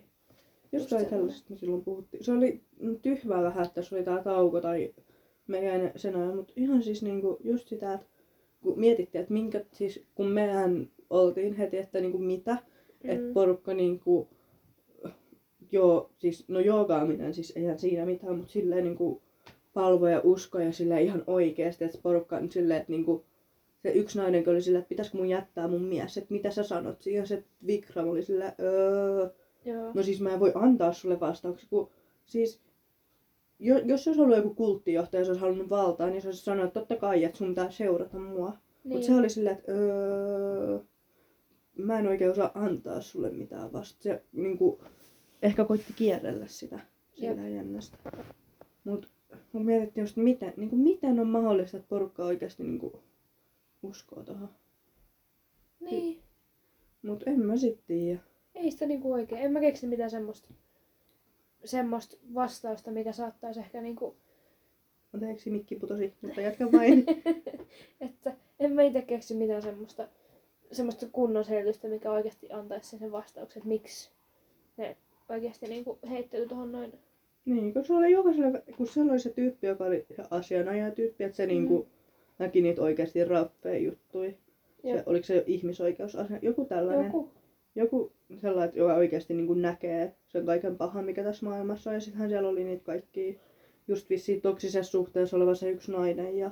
Just 0.72 0.90
Jostain 0.90 1.06
tällaisesta 1.06 1.50
me 1.50 1.56
silloin 1.56 1.84
puhuttiin. 1.84 2.24
Se 2.24 2.32
oli 2.32 2.60
tyhmää 3.02 3.42
vähän, 3.42 3.66
että 3.66 3.82
se 3.82 3.94
oli 3.94 4.04
tää 4.04 4.22
tauko 4.22 4.60
tai 4.60 4.94
meidän 5.46 5.92
sen 5.96 6.16
ajan, 6.16 6.36
mutta 6.36 6.52
ihan 6.56 6.82
siis 6.82 7.02
niinku 7.02 7.38
just 7.44 7.68
sitä, 7.68 7.92
että 7.94 8.06
kun 8.60 8.80
mietittiin, 8.80 9.22
että 9.22 9.32
minkä, 9.32 9.64
siis 9.72 10.04
kun 10.14 10.26
mehän 10.26 10.90
oltiin 11.10 11.54
heti, 11.54 11.78
että 11.78 12.00
niinku 12.00 12.18
mitä, 12.18 12.56
mm. 13.04 13.10
että 13.10 13.32
porukka 13.34 13.74
niinku, 13.74 14.28
joo, 15.72 16.10
siis 16.18 16.48
no 16.48 16.60
joogaaminen, 16.60 17.34
siis 17.34 17.52
eihän 17.56 17.78
siinä 17.78 18.06
mitään, 18.06 18.36
mutta 18.36 18.52
silleen 18.52 18.84
niinku 18.84 19.22
palvo 19.74 20.08
ja 20.08 20.20
usko 20.24 20.58
ja 20.58 20.72
sille 20.72 21.02
ihan 21.02 21.24
oikeasti, 21.26 21.84
että 21.84 21.98
porukka 22.02 22.36
on 22.36 22.52
silleen, 22.52 22.80
että 22.80 22.92
niinku, 22.92 23.24
se 23.82 23.92
yksi 23.92 24.18
nainen 24.18 24.48
oli 24.48 24.62
silleen, 24.62 24.80
että 24.80 24.88
pitäisikö 24.88 25.18
mun 25.18 25.28
jättää 25.28 25.68
mun 25.68 25.84
mies, 25.84 26.18
että 26.18 26.34
mitä 26.34 26.50
sä 26.50 26.62
sanot 26.62 27.02
siihen, 27.02 27.26
se 27.26 27.44
Vikram 27.66 28.08
oli 28.08 28.22
silleen, 28.22 28.52
öö, 28.60 29.28
Joo. 29.64 29.90
No 29.94 30.02
siis 30.02 30.20
mä 30.20 30.30
en 30.30 30.40
voi 30.40 30.52
antaa 30.54 30.92
sulle 30.92 31.20
vastauksia, 31.20 31.68
kun 31.70 31.90
siis 32.26 32.60
jo, 33.58 33.78
jos 33.78 34.04
se 34.04 34.10
olisi 34.10 34.22
ollut 34.22 34.36
joku 34.36 34.54
kulttijohtaja, 34.54 35.24
se 35.24 35.30
olisi 35.30 35.40
halunnut 35.40 35.70
valtaa, 35.70 36.10
niin 36.10 36.22
se 36.22 36.28
olisi 36.28 36.44
sanonut, 36.44 36.66
että 36.66 36.80
totta 36.80 36.96
kai, 36.96 37.24
että 37.24 37.38
sun 37.38 37.48
pitää 37.48 37.70
seurata 37.70 38.18
mua. 38.18 38.50
Niin. 38.50 38.58
Mutta 38.84 39.06
se 39.06 39.14
oli 39.14 39.30
silleen, 39.30 39.56
että 39.56 39.72
öö, 39.72 40.78
mä 41.78 41.98
en 41.98 42.06
oikein 42.06 42.30
osaa 42.30 42.50
antaa 42.54 43.00
sulle 43.00 43.30
mitään 43.30 43.72
vasta. 43.72 44.02
Se 44.02 44.22
niinku, 44.32 44.84
ehkä 45.42 45.64
koitti 45.64 45.92
kierrellä 45.92 46.46
sitä 46.46 46.80
sillä 47.12 47.48
jännästä. 47.48 47.98
Mut 48.84 49.08
mun 49.52 49.64
mietittiin 49.64 50.02
just, 50.02 50.16
miten, 50.16 50.54
niinku, 50.56 50.76
miten 50.76 51.20
on 51.20 51.28
mahdollista, 51.28 51.76
että 51.76 51.88
porukka 51.88 52.24
oikeasti 52.24 52.62
niinku, 52.62 53.02
uskoo 53.82 54.22
tuohon. 54.22 54.48
Niin. 55.80 56.22
Mut 57.02 57.22
en 57.26 57.40
mä 57.40 57.56
sit 57.56 57.80
tiedä. 57.86 58.20
Ei 58.54 58.70
sitä 58.70 58.86
niinku 58.86 59.12
oikein. 59.12 59.42
En 59.42 59.52
mä 59.52 59.60
keksi 59.60 59.86
mitään 59.86 60.10
semmoista, 60.10 60.48
semmoista 61.64 62.16
vastausta, 62.34 62.90
mikä 62.90 63.12
saattaisi 63.12 63.60
ehkä 63.60 63.80
niinku, 63.80 64.16
Anteeksi, 65.14 65.50
mikki 65.50 65.76
putosi, 65.76 66.12
mutta 66.22 66.40
jatka 66.40 66.72
vain. 66.72 67.06
että 68.00 68.32
en 68.60 68.72
mä 68.72 68.82
itse 68.82 69.02
keksi 69.02 69.34
mitään 69.34 69.62
semmoista, 69.62 70.08
semmoista 70.72 71.06
kunnon 71.12 71.44
selitystä, 71.44 71.88
mikä 71.88 72.10
oikeasti 72.10 72.52
antaisi 72.52 72.98
sen 72.98 73.12
vastauksen, 73.12 73.60
että 73.60 73.68
miksi 73.68 74.10
ne 74.76 74.96
oikeasti 75.28 75.66
niinku 75.66 75.98
heittely 76.10 76.48
tuohon 76.48 76.72
noin. 76.72 76.92
Niin, 77.44 77.72
kun 77.72 77.84
se 77.84 77.92
oli 77.92 78.12
jokaiselle, 78.12 78.62
kun 78.76 78.86
se 78.86 79.00
oli 79.00 79.20
se 79.20 79.30
tyyppi, 79.30 79.66
joka 79.66 79.84
oli 79.84 80.06
se 80.16 80.22
asianajaja-tyyppi, 80.30 81.24
että 81.24 81.36
se 81.36 81.46
mm. 81.46 81.48
niinku 81.48 81.88
näki 82.38 82.62
niitä 82.62 82.82
oikeasti 82.82 83.24
rappeen 83.24 83.84
juttuja. 83.84 84.32
Se, 84.82 85.02
oliko 85.06 85.26
se 85.26 85.36
jo 85.36 85.42
ihmisoikeusasia, 85.46 86.38
joku 86.42 86.64
tällainen. 86.64 87.06
Joku. 87.06 87.28
Joku 87.74 88.12
sellainen, 88.40 88.76
joka 88.76 88.94
oikeasti 88.94 89.34
niinku 89.34 89.54
näkee 89.54 90.14
sen 90.28 90.46
kaiken 90.46 90.76
pahan, 90.76 91.04
mikä 91.04 91.24
tässä 91.24 91.46
maailmassa 91.46 91.90
on. 91.90 91.94
Ja 91.94 92.00
sittenhän 92.00 92.28
siellä 92.30 92.48
oli 92.48 92.64
niitä 92.64 92.84
kaikkia 92.84 93.34
just 93.88 94.10
vissiin 94.10 94.40
toksisessa 94.40 94.90
suhteessa 94.92 95.36
oleva 95.36 95.54
se 95.54 95.70
yksi 95.70 95.92
nainen 95.92 96.38
ja 96.38 96.50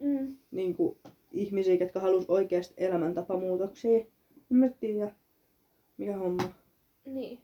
Mm. 0.00 0.36
niinku, 0.50 0.96
ihmisiä, 1.32 1.74
jotka 1.74 2.00
halusi 2.00 2.26
oikeasti 2.28 2.74
elämäntapamuutoksia. 2.76 3.98
En 4.50 4.56
mä 4.56 4.68
tiedä, 4.68 5.12
mikä 5.96 6.16
homma. 6.16 6.42
Niin. 7.04 7.38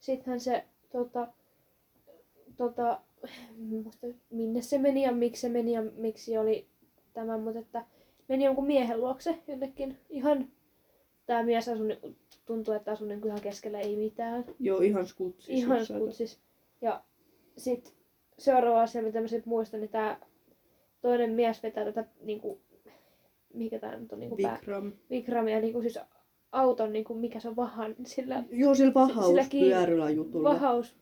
Sittenhän 0.00 0.40
se 0.40 0.64
tota, 0.92 1.28
tota, 2.56 3.00
muista, 3.58 4.06
minne 4.30 4.62
se 4.62 4.78
meni 4.78 5.02
ja 5.02 5.12
miksi 5.12 5.40
se 5.40 5.48
meni 5.48 5.72
ja 5.72 5.82
miksi 5.82 6.38
oli 6.38 6.66
tämä, 7.14 7.38
mutta 7.38 7.60
että 7.60 7.84
meni 8.28 8.44
jonkun 8.44 8.66
miehen 8.66 9.00
luokse 9.00 9.38
jonnekin 9.48 9.98
ihan, 10.10 10.48
tämä 11.26 11.42
mies 11.42 11.68
asui, 11.68 11.86
ni- 11.86 12.16
tuntuu, 12.44 12.74
että 12.74 12.90
asui 12.92 13.08
niin 13.08 13.26
ihan 13.26 13.40
keskellä 13.40 13.80
ei 13.80 13.96
mitään. 13.96 14.44
Joo, 14.60 14.80
ihan 14.80 15.06
skutsis. 15.06 15.48
ihan 15.48 15.86
skutsis. 15.86 16.38
Ja 16.80 17.02
sitten 17.56 17.92
seuraava 18.38 18.82
asia, 18.82 19.02
mitä 19.02 19.20
mä 19.20 19.28
sit 19.28 19.46
muistan, 19.46 19.80
niin 19.80 19.90
tämä 19.90 20.18
toinen 21.00 21.30
mies 21.32 21.62
vetää 21.62 21.84
tätä 21.84 22.04
niinku, 22.22 22.60
mikä 23.54 23.78
tää 23.78 23.98
nyt 23.98 24.12
on 24.12 24.20
niinku 24.20 24.36
pää, 24.42 24.56
Vikram. 24.60 24.92
Vikramia 25.10 25.60
niinku 25.60 25.80
siis 25.80 25.98
auton 26.52 26.92
niinku, 26.92 27.14
mikä 27.14 27.40
se 27.40 27.48
on 27.48 27.56
vahan, 27.56 27.94
sillä 28.06 28.44
Joo, 28.50 28.74
sillä 28.74 28.94
vahauspyöryllä 28.94 30.10
jutulla. 30.10 30.50
vahaus 30.50 30.94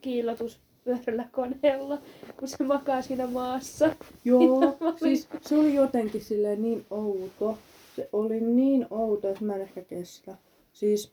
kiillotus 0.00 0.60
pyörällä 0.84 1.28
koneella, 1.32 1.98
kun 2.38 2.48
se 2.48 2.64
makaa 2.64 3.02
siinä 3.02 3.26
maassa. 3.26 3.96
Joo, 4.24 4.76
siis 5.04 5.28
se 5.40 5.58
oli 5.58 5.74
jotenkin 5.74 6.20
silleen 6.20 6.62
niin 6.62 6.86
outo. 6.90 7.58
Se 7.98 8.08
oli 8.12 8.40
niin 8.40 8.86
outo, 8.90 9.28
että 9.28 9.44
mä 9.44 9.54
en 9.54 9.60
ehkä 9.60 9.82
kestä. 9.82 10.36
Siis... 10.72 11.12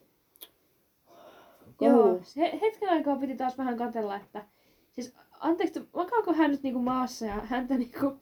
Joo, 1.82 2.08
Joo. 2.08 2.20
se 2.24 2.60
hetken 2.62 2.90
aikaa 2.90 3.16
piti 3.16 3.36
taas 3.36 3.58
vähän 3.58 3.78
katella, 3.78 4.16
että 4.16 4.46
siis 4.92 5.14
anteeksi, 5.40 5.82
makaako 5.96 6.34
hän 6.34 6.52
nyt 6.52 6.64
niinku 6.64 6.80
maassa 6.80 7.26
ja 7.26 7.34
häntä 7.34 7.78
niinku 7.78 8.14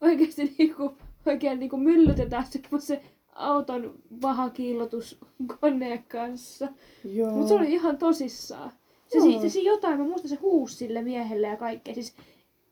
oikeasti 0.00 0.54
niinku, 0.58 0.96
oikein 1.26 1.58
niinku 1.58 1.76
myllytetään 1.76 2.46
se, 2.46 2.60
se 2.78 3.02
auton 3.34 3.94
vahakiillotus 4.22 5.18
koneen 5.60 6.04
kanssa. 6.04 6.68
Joo. 7.04 7.30
Mutta 7.30 7.48
se 7.48 7.54
oli 7.54 7.72
ihan 7.72 7.98
tosissaan. 7.98 8.72
Se, 9.06 9.18
Joo. 9.18 9.40
se, 9.40 9.48
se 9.48 9.60
jotain, 9.60 9.98
mä 9.98 10.04
muistan 10.04 10.28
se 10.28 10.36
huusi 10.36 10.76
sille 10.76 11.02
miehelle 11.02 11.46
ja 11.46 11.56
kaikkea. 11.56 11.94
Siis, 11.94 12.14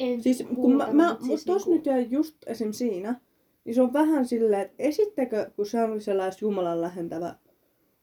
en 0.01 0.23
Siis 0.23 0.45
kun 0.55 0.77
mä, 0.77 0.93
mä 0.93 1.09
mut 1.09 1.21
mut 1.21 1.27
siis 1.29 1.45
tos 1.45 1.67
niinku- 1.67 1.73
nyt 1.73 1.87
jäi 1.87 2.07
just 2.11 2.37
esim. 2.47 2.73
siinä, 2.73 3.21
niin 3.65 3.75
se 3.75 3.83
on 3.83 3.93
vähän 3.93 4.27
silleen, 4.27 4.63
että 4.63 4.75
esittekö, 4.79 5.51
kun 5.57 5.67
se 5.67 5.83
oli 5.83 6.01
sellainen 6.01 6.39
Jumalan 6.41 6.81
lähentävä 6.81 7.35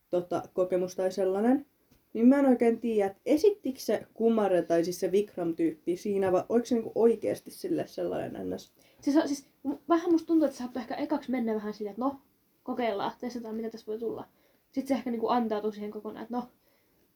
tota, 0.10 0.44
kokemus 0.54 0.96
tai 0.96 1.12
sellainen, 1.12 1.66
niin 2.14 2.28
mä 2.28 2.40
en 2.40 2.46
oikein 2.46 2.80
tiedä, 2.80 3.12
että 3.12 3.22
esittikö 3.26 3.80
se 3.80 4.08
Kumare 4.14 4.62
tai 4.62 4.84
siis 4.84 5.00
se 5.00 5.12
Vikram-tyyppi 5.12 5.98
siinä, 5.98 6.32
vai 6.32 6.44
oliko 6.50 6.66
se 6.66 6.76
niinku 6.76 6.92
oikeasti 6.96 7.52
sille 7.52 7.88
sellainen 7.88 8.50
ns. 8.50 8.74
Siis, 9.02 9.18
siis 9.26 9.46
vähän 9.90 10.12
musta 10.12 10.28
tuntuu, 10.28 10.46
että 10.46 10.58
saattoi 10.58 10.82
ehkä 10.82 10.96
ekaksi 10.96 11.32
mennä 11.32 11.56
vähän 11.56 11.74
silleen, 11.74 11.92
että 11.92 12.06
no, 12.06 12.20
kokeillaan, 12.64 13.12
testataan 13.20 13.56
mitä 13.56 13.70
tässä 13.70 13.88
voi 13.88 14.00
tulla. 14.00 14.28
Sitten 14.72 14.88
se 14.88 14.94
ehkä 14.94 15.12
niinku 15.12 15.30
antautui 15.30 15.74
siihen 15.74 15.92
kokonaan, 15.92 16.24
että 16.24 16.38
no, 16.38 16.48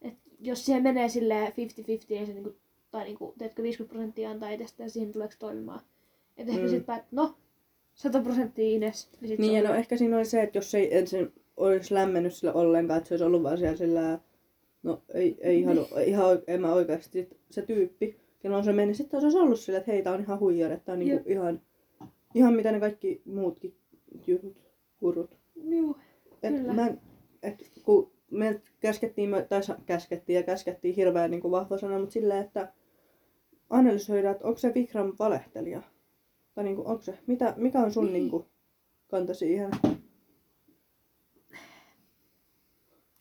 et 0.01 0.13
jos 0.39 0.65
siihen 0.65 0.83
menee 0.83 1.09
silleen 1.09 1.47
50-50, 1.47 1.53
ei 2.09 2.25
se 2.25 2.33
niinku, 2.33 2.55
tai 2.91 3.03
niinku, 3.03 3.33
teetkö 3.37 3.63
50 3.63 3.93
prosenttia 3.93 4.29
antaa 4.29 4.49
edestä 4.49 4.83
ja 4.83 4.89
siihen 4.89 5.11
tuleeko 5.11 5.33
toimimaan. 5.39 5.81
Että 6.37 6.51
ehkä 6.51 6.61
Mm. 6.61 6.65
mm. 6.65 6.69
sitten 6.69 6.85
päät, 6.85 7.05
no, 7.11 7.35
100 8.01 8.21
prosenttia 8.21 8.65
Ines. 8.65 9.09
Niin, 9.21 9.27
sit 9.27 9.39
Niin, 9.39 9.53
ja 9.53 9.69
no 9.69 9.75
ehkä 9.75 9.97
siinä 9.97 10.17
oli 10.17 10.25
se, 10.25 10.41
että 10.41 10.57
jos 10.57 10.75
ei 10.75 10.97
ensin 10.97 11.33
olisi 11.57 11.93
lämmennyt 11.93 12.33
sillä 12.33 12.53
ollenkaan, 12.53 12.97
että 12.97 13.07
se 13.07 13.13
olisi 13.13 13.23
ollut 13.23 13.43
vaan 13.43 13.57
siellä 13.57 13.77
sillä, 13.77 14.19
no 14.83 15.01
ei, 15.13 15.37
ei 15.39 15.59
ihan, 15.59 15.77
ihan 16.05 16.25
oike- 16.25 16.43
en 16.47 16.61
mä 16.61 16.73
oikeasti 16.73 17.29
se 17.49 17.61
tyyppi, 17.61 18.19
kenellä 18.39 18.63
se 18.63 18.73
meni, 18.73 18.93
sitten 18.93 19.21
se 19.21 19.25
olisi 19.25 19.37
ollut 19.37 19.59
sillä, 19.59 19.79
että 19.79 19.91
hei, 19.91 20.03
tää 20.03 20.13
on 20.13 20.21
ihan 20.21 20.39
huijari, 20.39 20.73
että 20.73 20.85
tää 20.85 20.93
on 20.93 20.99
niinku 20.99 21.29
ihan, 21.29 21.61
ihan 22.35 22.53
mitä 22.53 22.71
ne 22.71 22.79
kaikki 22.79 23.21
muutkin 23.25 23.75
jutut, 24.27 24.57
hurut. 25.01 25.37
Juu, 25.55 25.97
Et 26.43 26.55
Kyllä. 26.55 26.73
mä, 26.73 26.93
et, 27.43 27.71
kun 27.83 28.11
me 28.31 28.61
käskettiin, 28.79 29.29
tai 29.49 29.61
käskettiin 29.85 30.35
ja 30.35 30.43
käskettiin 30.43 30.95
hirveän 30.95 31.31
niin 31.31 31.41
kuin 31.41 31.51
vahva 31.51 31.77
sana, 31.77 31.99
mutta 31.99 32.13
silleen, 32.13 32.45
että 32.45 32.73
analysoida, 33.69 34.31
että 34.31 34.47
onko 34.47 34.57
se 34.57 34.73
Vikram 34.73 35.13
valehtelija? 35.19 35.81
Tai 36.55 36.63
niin 36.63 36.75
kuin, 36.75 36.87
onko 36.87 37.01
se, 37.01 37.19
mitä, 37.27 37.53
mikä 37.57 37.79
on 37.79 37.93
sun 37.93 38.03
Niin. 38.05 38.13
niin. 38.13 38.31
Niin 38.31 38.45
kanta 39.09 39.33
siihen? 39.33 39.71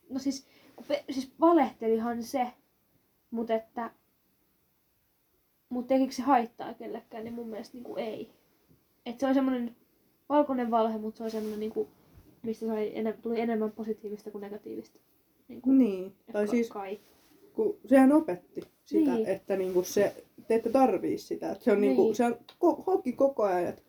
No 0.09 0.19
siis, 0.19 0.47
siis 1.11 1.33
valehtelihan 1.41 2.23
se, 2.23 2.47
mutta 3.31 3.55
että... 3.55 3.91
Mutta 5.69 5.89
tekikö 5.89 6.13
se 6.13 6.23
haittaa 6.23 6.75
kellekään, 6.75 7.25
niin 7.25 7.35
mun 7.35 7.49
mielestä 7.49 7.75
niinku 7.77 7.97
ei. 7.97 8.31
Et 9.07 9.21
se 9.21 9.27
on 9.27 9.35
semmonen 9.35 9.77
valkoinen 10.29 10.71
valhe, 10.71 10.99
mutta 10.99 11.19
se 11.19 11.25
on 11.25 11.31
semmonen 11.31 11.61
niinku, 11.61 11.89
mistä 12.43 12.67
sai 12.67 12.93
enem- 12.95 13.21
tuli 13.23 13.41
enemmän 13.41 13.73
positiivista 13.73 14.31
kuin 14.31 14.43
negatiivista. 14.43 14.99
Niinku, 15.49 15.71
Niin, 15.73 16.15
tai 16.33 16.47
ka- 16.47 16.51
siis 16.51 16.69
kai. 16.69 17.01
kun 17.53 17.79
sehän 17.87 18.13
opetti 18.13 18.61
sitä, 18.91 19.15
Niin. 19.15 19.27
että 19.27 19.57
niinku 19.57 19.83
se, 19.83 20.25
te 20.49 20.55
ette 20.55 20.71
tarvii 20.71 21.19
sitä. 21.19 21.53
Että 21.53 21.65
se 21.65 21.73
on, 21.73 21.81
niinku, 21.81 22.03
Niin. 22.03 22.15
se 22.15 22.25
on 22.25 22.33
ko- 22.65 22.83
hoki 22.87 23.13
koko 23.13 23.43
ajan, 23.43 23.67
että 23.67 23.83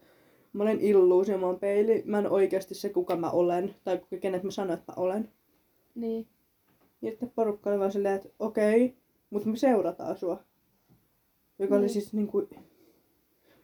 mä 0.53 0.63
olen 0.63 0.79
illuusio, 0.79 1.37
mä 1.37 1.45
oon 1.45 1.59
peili, 1.59 2.03
mä 2.05 2.19
en 2.19 2.31
oikeasti 2.31 2.75
se 2.75 2.89
kuka 2.89 3.15
mä 3.15 3.29
olen, 3.31 3.75
tai 3.83 4.01
kenet 4.21 4.43
mä 4.43 4.51
sanon, 4.51 4.73
että 4.77 4.91
mä 4.91 5.03
olen. 5.03 5.29
Niin. 5.95 6.27
Ja 7.01 7.09
sitten 7.09 7.31
porukka 7.35 7.69
oli 7.69 7.79
vaan 7.79 7.91
silleen, 7.91 8.15
että 8.15 8.29
okei, 8.39 8.95
mutta 9.29 9.49
me 9.49 9.57
seurataan 9.57 10.17
sua. 10.17 10.43
Joka 11.59 11.75
oli 11.75 11.81
Niin. 11.81 11.89
siis 11.93 12.13
niinku... 12.13 12.47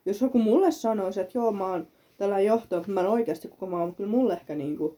Jos 0.06 0.22
joku 0.22 0.40
mulle 0.40 0.72
sanoisi, 0.72 1.22
että 1.22 1.38
joo, 1.38 1.52
mä 1.52 1.68
oon 1.68 1.88
tällä 2.18 2.40
mutta 2.76 2.92
mä 2.92 3.02
en 3.02 3.08
oikeasti 3.08 3.48
kuka 3.48 3.66
mä 3.66 3.82
oon, 3.82 3.96
kyllä 3.96 4.10
mulle 4.10 4.34
ehkä 4.34 4.56
niinku... 4.56 4.98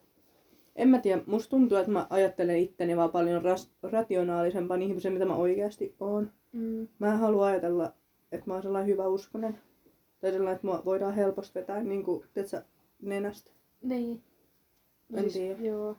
En 0.79 0.89
mä 0.89 0.99
tiedä, 0.99 1.21
musta 1.25 1.49
tuntuu, 1.49 1.77
että 1.77 1.91
mä 1.91 2.07
ajattelen 2.09 2.59
itteni 2.59 2.97
vaan 2.97 3.11
paljon 3.11 3.43
ras- 3.43 3.89
rationaalisempaan 3.91 4.81
ihmisen, 4.81 5.13
mitä 5.13 5.25
mä 5.25 5.35
oikeasti 5.35 5.95
oon. 5.99 6.31
Mm. 6.51 6.87
Mä 6.99 7.13
en 7.13 7.19
halua 7.19 7.45
ajatella, 7.45 7.93
että 8.31 8.47
mä 8.47 8.53
oon 8.53 8.63
sellainen 8.63 8.91
hyvä 8.93 9.07
uskonen. 9.07 9.57
Tai 10.19 10.31
sellainen, 10.31 10.55
että 10.55 10.67
mua 10.67 10.81
voidaan 10.85 11.13
helposti 11.13 11.59
vetää 11.59 11.83
niinku, 11.83 12.25
tiedätkö, 12.33 12.61
nenästä. 13.01 13.51
Niin. 13.81 14.21
No 15.09 15.17
En 15.17 15.23
siis, 15.23 15.33
tiedä. 15.33 15.61
Joo. 15.61 15.97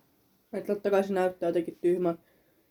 Että 0.53 0.75
totta 0.75 0.91
kai 0.91 1.05
se 1.05 1.13
näyttää 1.13 1.49
jotenkin 1.49 1.79
tyhmän 1.81 2.19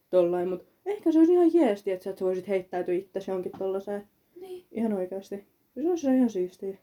tollain, 0.09 0.49
mutta 0.49 0.65
ehkä 0.85 1.11
se 1.11 1.19
olisi 1.19 1.33
ihan 1.33 1.53
jeesti, 1.53 1.91
että 1.91 2.03
sä 2.03 2.25
voisit 2.25 2.47
heittäytyä 2.47 2.95
itsesi 2.95 3.31
jonkin 3.31 3.51
tollaseen. 3.59 4.07
Niin. 4.41 4.65
Ihan 4.71 4.93
oikeasti. 4.93 5.47
Se 5.73 5.89
olisi 5.89 6.15
ihan 6.15 6.29
siistiä. 6.29 6.77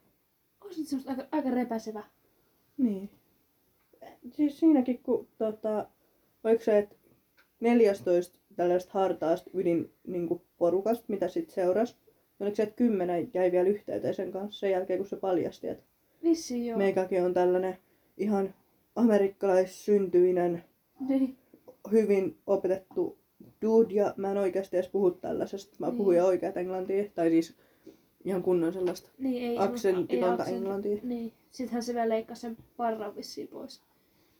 Olisi 0.64 0.84
semmoista 0.84 1.10
aika, 1.10 1.26
aika 1.32 1.50
repäsevä. 1.50 2.02
Niin. 2.76 3.10
Siis 4.32 4.58
siinäkin, 4.60 5.00
kun 5.02 5.28
tota, 5.38 5.86
oliko 6.44 6.64
se, 6.64 6.78
että 6.78 6.96
14 7.60 8.38
tällaista 8.56 8.90
hartaasta 8.94 9.50
ydin 9.54 9.90
niin 10.06 10.40
porukasta, 10.58 11.04
mitä 11.08 11.28
sitten 11.28 11.54
seurasi, 11.54 11.94
niin 12.38 12.44
oliko 12.46 12.56
se, 12.56 12.62
että 12.62 12.76
kymmenen 12.76 13.30
jäi 13.34 13.52
vielä 13.52 13.68
yhteyteen 13.68 14.14
sen 14.14 14.32
kanssa 14.32 14.60
sen 14.60 14.70
jälkeen, 14.70 14.98
kun 14.98 15.08
se 15.08 15.16
paljasti, 15.16 15.68
että 15.68 15.84
Vissiin 16.22 16.66
joo. 16.66 16.78
meikäkin 16.78 17.22
on 17.24 17.34
tällainen 17.34 17.78
ihan 18.16 18.54
amerikkalaissyntyinen 18.96 20.64
Niin. 21.08 21.36
hyvin 21.92 22.36
opetettu 22.46 23.18
dude 23.62 23.94
ja 23.94 24.14
mä 24.16 24.30
en 24.30 24.36
oikeasti 24.36 24.76
edes 24.76 24.88
puhu 24.88 25.10
tällaisesta. 25.10 25.76
Mä 25.78 25.86
Niin. 25.86 25.96
puhun 25.96 26.14
ihan 26.14 26.28
oikeat 26.28 26.56
englantia, 26.56 27.04
tai 27.14 27.30
siis 27.30 27.56
ihan 28.24 28.42
kunnon 28.42 28.72
sellaista 28.72 29.10
Niin, 29.18 29.50
ei 29.50 29.58
aksentitonta 29.58 30.44
ei 30.44 30.54
englantia. 30.54 30.98
Niin. 31.02 31.32
Sittenhän 31.50 31.82
se 31.82 31.94
vielä 31.94 32.08
leikkasi 32.08 32.40
sen 32.40 32.56
parran 32.76 33.16
vissiin 33.16 33.48
pois. 33.48 33.82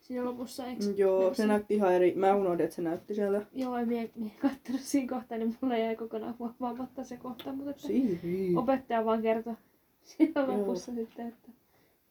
Siinä 0.07 0.25
lopussa, 0.25 0.65
eikö? 0.65 0.83
Mm, 0.85 0.93
Joo, 0.97 1.19
Mennä 1.19 1.33
se 1.33 1.37
sen- 1.37 1.47
näytti 1.47 1.75
ihan 1.75 1.93
eri. 1.93 2.13
Mä 2.15 2.35
unohdin, 2.35 2.63
että 2.63 2.75
se 2.75 2.81
näytti 2.81 3.15
siellä. 3.15 3.45
Joo, 3.53 3.77
en 3.77 3.87
mie, 3.87 4.09
mie 4.15 4.31
kattonut 4.41 4.81
siinä 4.81 5.09
kohtaa, 5.15 5.37
niin 5.37 5.57
mulla 5.61 5.77
jäi 5.77 5.95
kokonaan 5.95 6.35
huomaamatta 6.39 7.03
se 7.03 7.17
kohta, 7.17 7.53
mutta 7.53 7.69
että 7.71 7.81
Siiri. 7.83 8.55
opettaja 8.55 9.05
vaan 9.05 9.21
kertoi 9.21 9.53
siinä 10.03 10.41
Joo. 10.41 10.57
lopussa 10.57 10.93
sitten, 10.93 11.27
että 11.27 11.51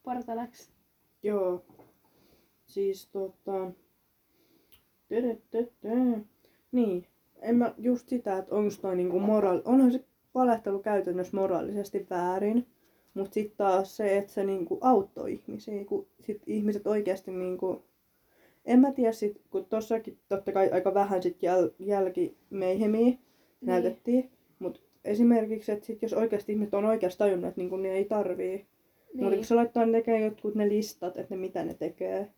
parta 0.04 0.36
läks. 0.36 0.70
Joo. 1.22 1.64
Siis 2.66 3.08
tota... 3.08 3.70
Niin. 6.72 7.06
En 7.42 7.56
mä 7.56 7.74
just 7.78 8.08
sitä, 8.08 8.38
että 8.38 8.54
onko 8.54 8.74
toi 8.82 8.96
niinku 8.96 9.20
moraali... 9.20 9.62
Onhan 9.64 9.92
se 9.92 10.04
valehtelu 10.34 10.78
käytännössä 10.78 11.36
moraalisesti 11.36 12.06
väärin. 12.10 12.66
Mut 13.16 13.32
sit 13.32 13.56
taas 13.56 13.96
se, 13.96 14.16
että 14.18 14.32
se 14.32 14.44
niinku 14.44 14.78
auttoi 14.80 15.32
ihmisiä, 15.32 15.84
kun 15.84 16.06
sit 16.20 16.42
ihmiset 16.46 16.86
oikeasti 16.86 17.30
niinku... 17.30 17.82
En 18.64 18.80
mä 18.80 18.92
tiedä 18.92 19.12
sit, 19.12 19.40
kun 19.50 19.64
tossakin 19.64 20.18
totta 20.28 20.52
kai 20.52 20.70
aika 20.70 20.94
vähän 20.94 21.22
sit 21.22 21.36
jäl- 21.42 21.74
jälkimeihemiä 21.78 23.04
Niin. 23.04 23.18
näytettiin. 23.60 24.30
Mut 24.58 24.82
esimerkiksi, 25.04 25.72
että 25.72 25.86
sit 25.86 26.02
jos 26.02 26.12
oikeasti 26.12 26.52
ihmiset 26.52 26.74
on 26.74 26.84
oikeasti 26.84 27.18
tajunnut, 27.18 27.48
että 27.48 27.60
niinku 27.60 27.76
ne 27.76 27.88
ei 27.92 28.04
tarvii 28.04 28.66
niin. 29.14 29.24
Mutta 29.24 29.36
kun 29.36 29.44
se 29.44 29.54
laittaa 29.54 29.86
ne 29.86 29.92
tekee 29.92 30.20
jotkut 30.24 30.54
ne 30.54 30.68
listat, 30.68 31.16
että 31.16 31.34
ne 31.34 31.40
mitä 31.40 31.64
ne 31.64 31.74
tekee. 31.74 32.30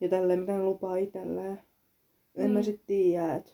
Ja 0.00 0.08
tälleen, 0.08 0.40
mitä 0.40 0.52
ne 0.52 0.62
lupaa 0.62 0.96
itselleen. 0.96 1.58
En 2.34 2.50
mä 2.50 2.54
Niin. 2.58 2.64
sit 2.64 2.80
tiedä, 2.86 3.34
että 3.34 3.50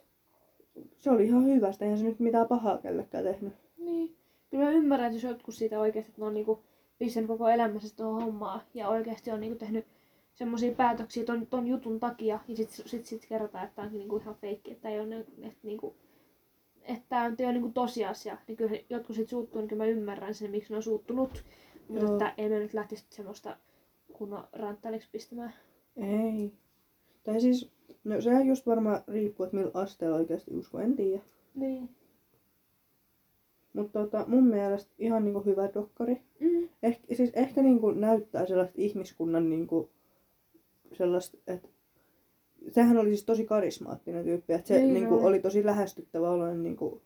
se 0.98 1.10
oli 1.10 1.24
ihan 1.26 1.44
hyvästä. 1.46 1.84
Eihän 1.84 1.98
se 1.98 2.04
nyt 2.04 2.20
mitään 2.20 2.48
pahaa 2.48 2.78
kellekään 2.78 3.24
tehnyt. 3.24 3.52
Niin. 3.78 4.16
Kyllä 4.50 4.64
mä 4.64 4.70
ymmärrän, 4.70 5.06
että 5.06 5.16
jos 5.16 5.32
jotkut 5.32 5.54
siitä 5.54 5.80
oikeasti, 5.80 6.10
että 6.10 6.20
ne 6.20 6.26
on 6.26 6.34
niinku 6.34 6.62
pistänyt 6.98 7.28
koko 7.28 7.48
elämänsä 7.48 7.96
tuohon 7.96 8.22
hommaan 8.22 8.60
ja 8.74 8.88
oikeasti 8.88 9.30
on 9.30 9.40
niinku 9.40 9.58
tehnyt 9.58 9.86
semmoisia 10.34 10.72
päätöksiä 10.72 11.24
ton, 11.24 11.46
ton 11.46 11.66
jutun 11.66 12.00
takia 12.00 12.40
ja 12.48 12.56
sit, 12.56 12.70
sit, 12.70 13.06
sit 13.06 13.26
kerrotaan, 13.28 13.64
että 13.64 13.76
tämä 13.76 13.86
onkin 13.86 13.98
niinku 13.98 14.16
ihan 14.16 14.34
feikki, 14.34 14.72
että 14.72 14.88
ei 14.88 15.00
ole, 15.00 15.06
ne- 15.06 15.26
että 15.42 15.58
niinku, 15.62 15.96
että 16.82 17.04
tämä 17.08 17.24
ole 17.24 17.52
niinku 17.52 17.70
tosiasia, 17.74 18.38
niin 18.46 18.56
kyllä 18.56 18.78
jotkut 18.90 19.16
sit 19.16 19.28
suuttuu, 19.28 19.60
niin 19.60 19.68
kyllä 19.68 19.82
mä 19.84 19.90
ymmärrän 19.90 20.34
sen, 20.34 20.50
miksi 20.50 20.72
ne 20.72 20.76
on 20.76 20.82
suuttunut. 20.82 21.44
Mutta 21.88 22.04
Joo. 22.04 22.12
että 22.12 22.34
ei 22.38 22.48
me 22.48 22.58
nyt 22.58 22.74
lähtisi 22.74 23.04
semmoista 23.10 23.56
kunnon 24.12 24.48
ranttaliksi 24.52 25.08
pistämään. 25.12 25.54
Ei. 25.96 26.52
Tai 27.24 27.40
siis, 27.40 27.70
no 28.04 28.20
sehän 28.20 28.46
just 28.46 28.66
varmaan 28.66 29.00
riippuu, 29.08 29.44
että 29.44 29.56
millä 29.56 29.70
asteella 29.74 30.16
oikeasti 30.16 30.54
usko, 30.54 30.78
en 30.80 30.96
tiedä. 30.96 31.22
Niin. 31.54 31.97
Mutta 33.78 33.98
tota, 33.98 34.24
mun 34.28 34.44
mielestä 34.44 34.92
ihan 34.98 35.24
niinku 35.24 35.40
hyvä 35.40 35.68
dokkari. 35.74 36.20
Mm. 36.40 36.68
Eh, 36.82 37.00
siis 37.12 37.30
ehkä 37.34 37.62
niinku 37.62 37.90
näyttää 37.90 38.46
sellaista 38.46 38.74
ihmiskunnan 38.76 39.50
niinku 39.50 39.90
sellaista, 40.92 41.38
että 41.46 41.68
sehän 42.70 42.98
oli 42.98 43.08
siis 43.08 43.24
tosi 43.24 43.44
karismaattinen 43.44 44.24
tyyppi, 44.24 44.52
että 44.52 44.68
se 44.68 44.78
Niin 44.78 44.94
niinku 44.94 45.14
oli. 45.14 45.24
oli 45.24 45.40
tosi 45.40 45.66
lähestyttävä 45.66 46.30
oloinen 46.30 46.62
niinku 46.62 47.02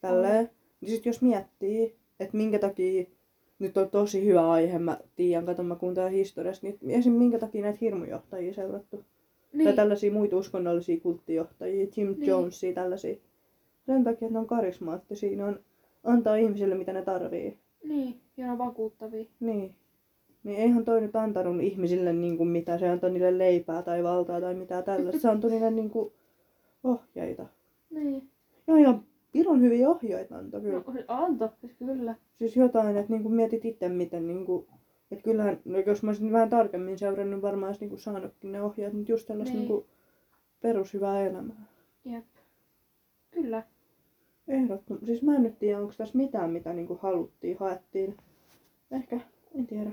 tälleen. 0.00 0.50
Niin 0.80 0.90
sit 0.90 1.06
jos 1.06 1.22
miettii, 1.22 1.96
että 2.20 2.36
minkä 2.36 2.58
takia 2.58 3.04
nyt 3.58 3.76
on 3.76 3.90
tosi 3.90 4.26
hyvä 4.26 4.50
aihe, 4.50 4.78
mä 4.78 4.98
tiedän, 5.16 5.46
katon 5.46 5.66
mä 5.66 5.76
kuuntelen 5.76 6.12
historiasta, 6.12 6.66
niin 6.66 6.78
esim. 6.88 7.12
minkä 7.12 7.38
takia 7.38 7.62
näitä 7.62 7.78
hirmujohtajia 7.80 8.54
seurattu. 8.54 9.04
Niin. 9.52 9.64
Tai 9.64 9.76
tällaisia 9.76 10.12
muita 10.12 10.36
uskonnollisia 10.36 11.00
kulttijohtajia, 11.00 11.86
Jim 11.96 12.08
niin. 12.08 12.26
Jonesia, 12.26 12.74
tällaisia. 12.74 13.16
Sen 13.86 14.04
takia, 14.04 14.26
että 14.26 14.32
ne 14.32 14.38
on 14.38 14.46
karismaattisia, 14.46 15.36
ne 15.36 15.44
on 15.44 15.60
antaa 16.04 16.36
ihmisille 16.36 16.74
mitä 16.74 16.92
ne 16.92 17.02
tarvii. 17.02 17.58
niin. 17.84 18.20
Ja 18.36 18.46
ne 18.46 18.52
on 18.52 18.58
vakuuttavia. 18.58 19.24
Niin. 19.40 19.74
Niin 20.44 20.58
eihän 20.58 20.84
toi 20.84 21.00
nyt 21.00 21.16
antanut 21.16 21.62
ihmisille 21.62 22.12
niin 22.12 22.36
kuin 22.36 22.48
mitä, 22.48 22.78
se 22.78 22.88
antoi 22.88 23.10
niille 23.10 23.38
leipää 23.38 23.82
tai 23.82 24.02
valtaa 24.02 24.40
tai 24.40 24.54
mitään 24.54 24.84
tällaista. 24.84 25.20
Se 25.20 25.28
antoi 25.28 25.50
niille 25.50 25.70
niin 25.70 25.90
kuin 25.90 26.12
ohjeita. 26.84 27.46
Niin. 27.90 28.28
Ja 28.66 28.76
ihan 28.76 29.04
pirun 29.32 29.60
hyviä 29.60 29.90
ohjeita 29.90 30.36
antoi 30.38 30.60
kyllä. 30.60 30.82
No, 30.86 30.94
anto, 31.08 31.52
siis 31.60 31.72
kyllä. 31.78 32.14
Siis 32.38 32.56
jotain, 32.56 32.96
että 32.96 33.12
niin 33.12 33.22
kuin 33.22 33.34
mietit 33.34 33.64
itse 33.64 33.88
miten 33.88 34.26
niin 34.26 34.46
kuin, 34.46 34.66
että 35.10 35.24
kyllähän, 35.24 35.60
no 35.64 35.78
jos 35.78 36.02
mä 36.02 36.10
olisin 36.10 36.32
vähän 36.32 36.50
tarkemmin 36.50 36.98
seurannut, 36.98 37.30
niin 37.34 37.42
varmaan 37.42 37.68
olisi 37.68 37.80
niin 37.80 37.88
kuin 37.90 38.00
saanutkin 38.00 38.52
ne 38.52 38.62
ohjeet, 38.62 38.92
mutta 38.92 39.12
just 39.12 39.26
tällaista 39.26 39.54
Niin. 39.54 39.68
niin. 39.68 39.76
niin 39.78 39.86
perushyvää 40.62 41.26
elämää. 41.26 41.64
Jep. 42.04 42.24
Kyllä. 43.30 43.62
Ehdottomasti. 44.48 45.06
Siis 45.06 45.22
mä 45.22 45.36
en 45.36 45.42
nyt 45.42 45.58
tiedä, 45.58 45.78
onko 45.78 45.94
tässä 45.96 46.18
mitään, 46.18 46.50
mitä 46.50 46.72
niinku 46.72 46.98
haluttiin, 47.02 47.56
haettiin. 47.58 48.16
Ehkä, 48.90 49.20
en 49.54 49.66
tiedä. 49.66 49.90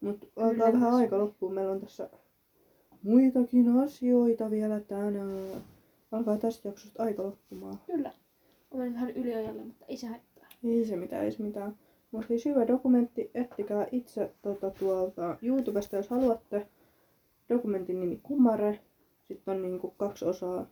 Mutta 0.00 0.26
alkaa 0.36 0.72
vähän 0.72 0.94
aika 0.94 1.18
loppuun. 1.18 1.54
Meillä 1.54 1.72
on 1.72 1.80
tässä 1.80 2.10
muitakin 3.02 3.78
asioita 3.78 4.50
vielä 4.50 4.80
tänään. 4.80 5.62
Alkaa 6.12 6.38
tästä 6.38 6.68
jaksosta 6.68 7.02
aika 7.02 7.22
loppumaan. 7.22 7.78
Kyllä. 7.86 8.12
Olen 8.70 8.94
vähän 8.94 9.10
yliajalle, 9.10 9.64
mutta 9.64 9.84
ei 9.88 9.96
se 9.96 10.06
haittaa. 10.06 10.46
Ei 10.64 10.84
se 10.84 10.96
mitään, 10.96 11.24
ei 11.24 11.32
se 11.32 11.42
mitään. 11.42 11.76
Mutta 12.10 12.28
siis 12.28 12.44
hyvä 12.44 12.66
dokumentti. 12.66 13.30
Ettikää 13.34 13.86
itse 13.92 14.32
tota, 14.42 14.70
tuolta 14.70 15.36
YouTubesta, 15.42 15.96
jos 15.96 16.08
haluatte. 16.08 16.66
Dokumentin 17.48 18.00
nimi 18.00 18.20
Kumare. 18.22 18.80
Sitten 19.28 19.54
on 19.54 19.62
niinku 19.62 19.94
kaksi 19.96 20.24
osaa. 20.24 20.66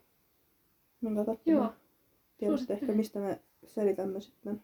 Minkä 1.01 1.25
Joo. 1.47 1.73
Tiedätte 2.39 2.73
ehkä, 2.73 2.93
mistä 2.93 3.19
me 3.19 3.41
selitämme 3.67 4.21
sitten. 4.21 4.61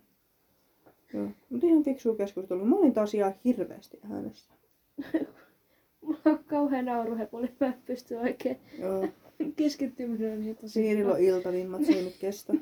Joo. 1.14 1.28
Mutta 1.50 1.66
ihan 1.66 1.82
fiksu 1.82 2.14
keskustelu. 2.14 2.64
Mä 2.64 2.76
olin 2.76 2.92
taas 2.92 3.14
ihan 3.14 3.34
hirveästi 3.44 3.98
äänessä. 4.10 4.54
Mulla 6.02 6.20
on 6.26 6.44
kauhean 6.46 6.84
nauruhepuli, 6.84 7.48
mä 7.60 7.66
en 7.66 7.74
pysty 7.86 8.14
oikein 8.16 8.60
Joo. 8.78 9.08
keskittymään 9.56 10.40
niin 10.40 10.56
tosi. 10.56 10.72
Siirilo 10.72 11.16
iltavimmat 11.16 11.84
se 11.84 11.92
ei 11.92 12.04
nyt 12.04 12.16
kestä. 12.20 12.52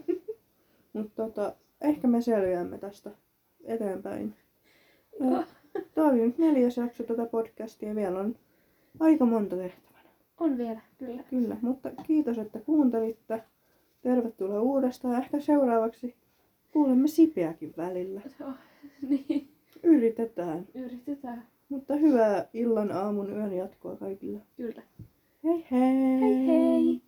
Mutta 0.93 1.23
tota, 1.23 1.55
ehkä 1.81 2.09
me 2.09 2.21
selviämme 2.21 2.79
tästä 2.79 3.11
eteenpäin. 3.65 4.35
Joo. 5.21 5.45
Tämä 5.95 6.09
oli 6.09 6.21
nyt 6.21 6.39
neljäs 6.39 6.77
jakso 6.77 7.03
tätä 7.03 7.27
podcastia 7.27 7.89
ja 7.89 7.95
vielä 7.95 8.21
on 8.21 8.37
aika 9.01 9.25
monta 9.25 9.57
tehtävänä. 9.57 10.09
On 10.41 10.59
vielä, 10.59 10.81
kyllä. 10.99 11.23
Kyllä, 11.23 11.57
mutta 11.63 11.91
kiitos, 12.07 12.39
että 12.39 12.61
kuuntelitte. 12.61 13.43
Tervetuloa 14.03 14.61
uudestaan 14.61 15.23
ehkä 15.23 15.41
seuraavaksi 15.41 16.15
kuulemme 16.73 17.09
Sipeäkin 17.09 17.75
välillä. 17.77 18.21
Joo. 18.41 18.53
Niin, 19.09 19.49
Yritetään. 19.83 20.67
yritetään. 20.75 21.47
Mutta 21.69 21.97
hyvää 21.97 22.49
illan, 22.55 22.93
aamun, 22.93 23.31
yön 23.31 23.53
jatkoa 23.53 23.97
kaikille. 23.97 24.41
Kyllä. 24.57 24.83
Hei 25.45 25.67
hei! 25.71 26.21
Hei 26.21 26.47
hei! 26.47 27.03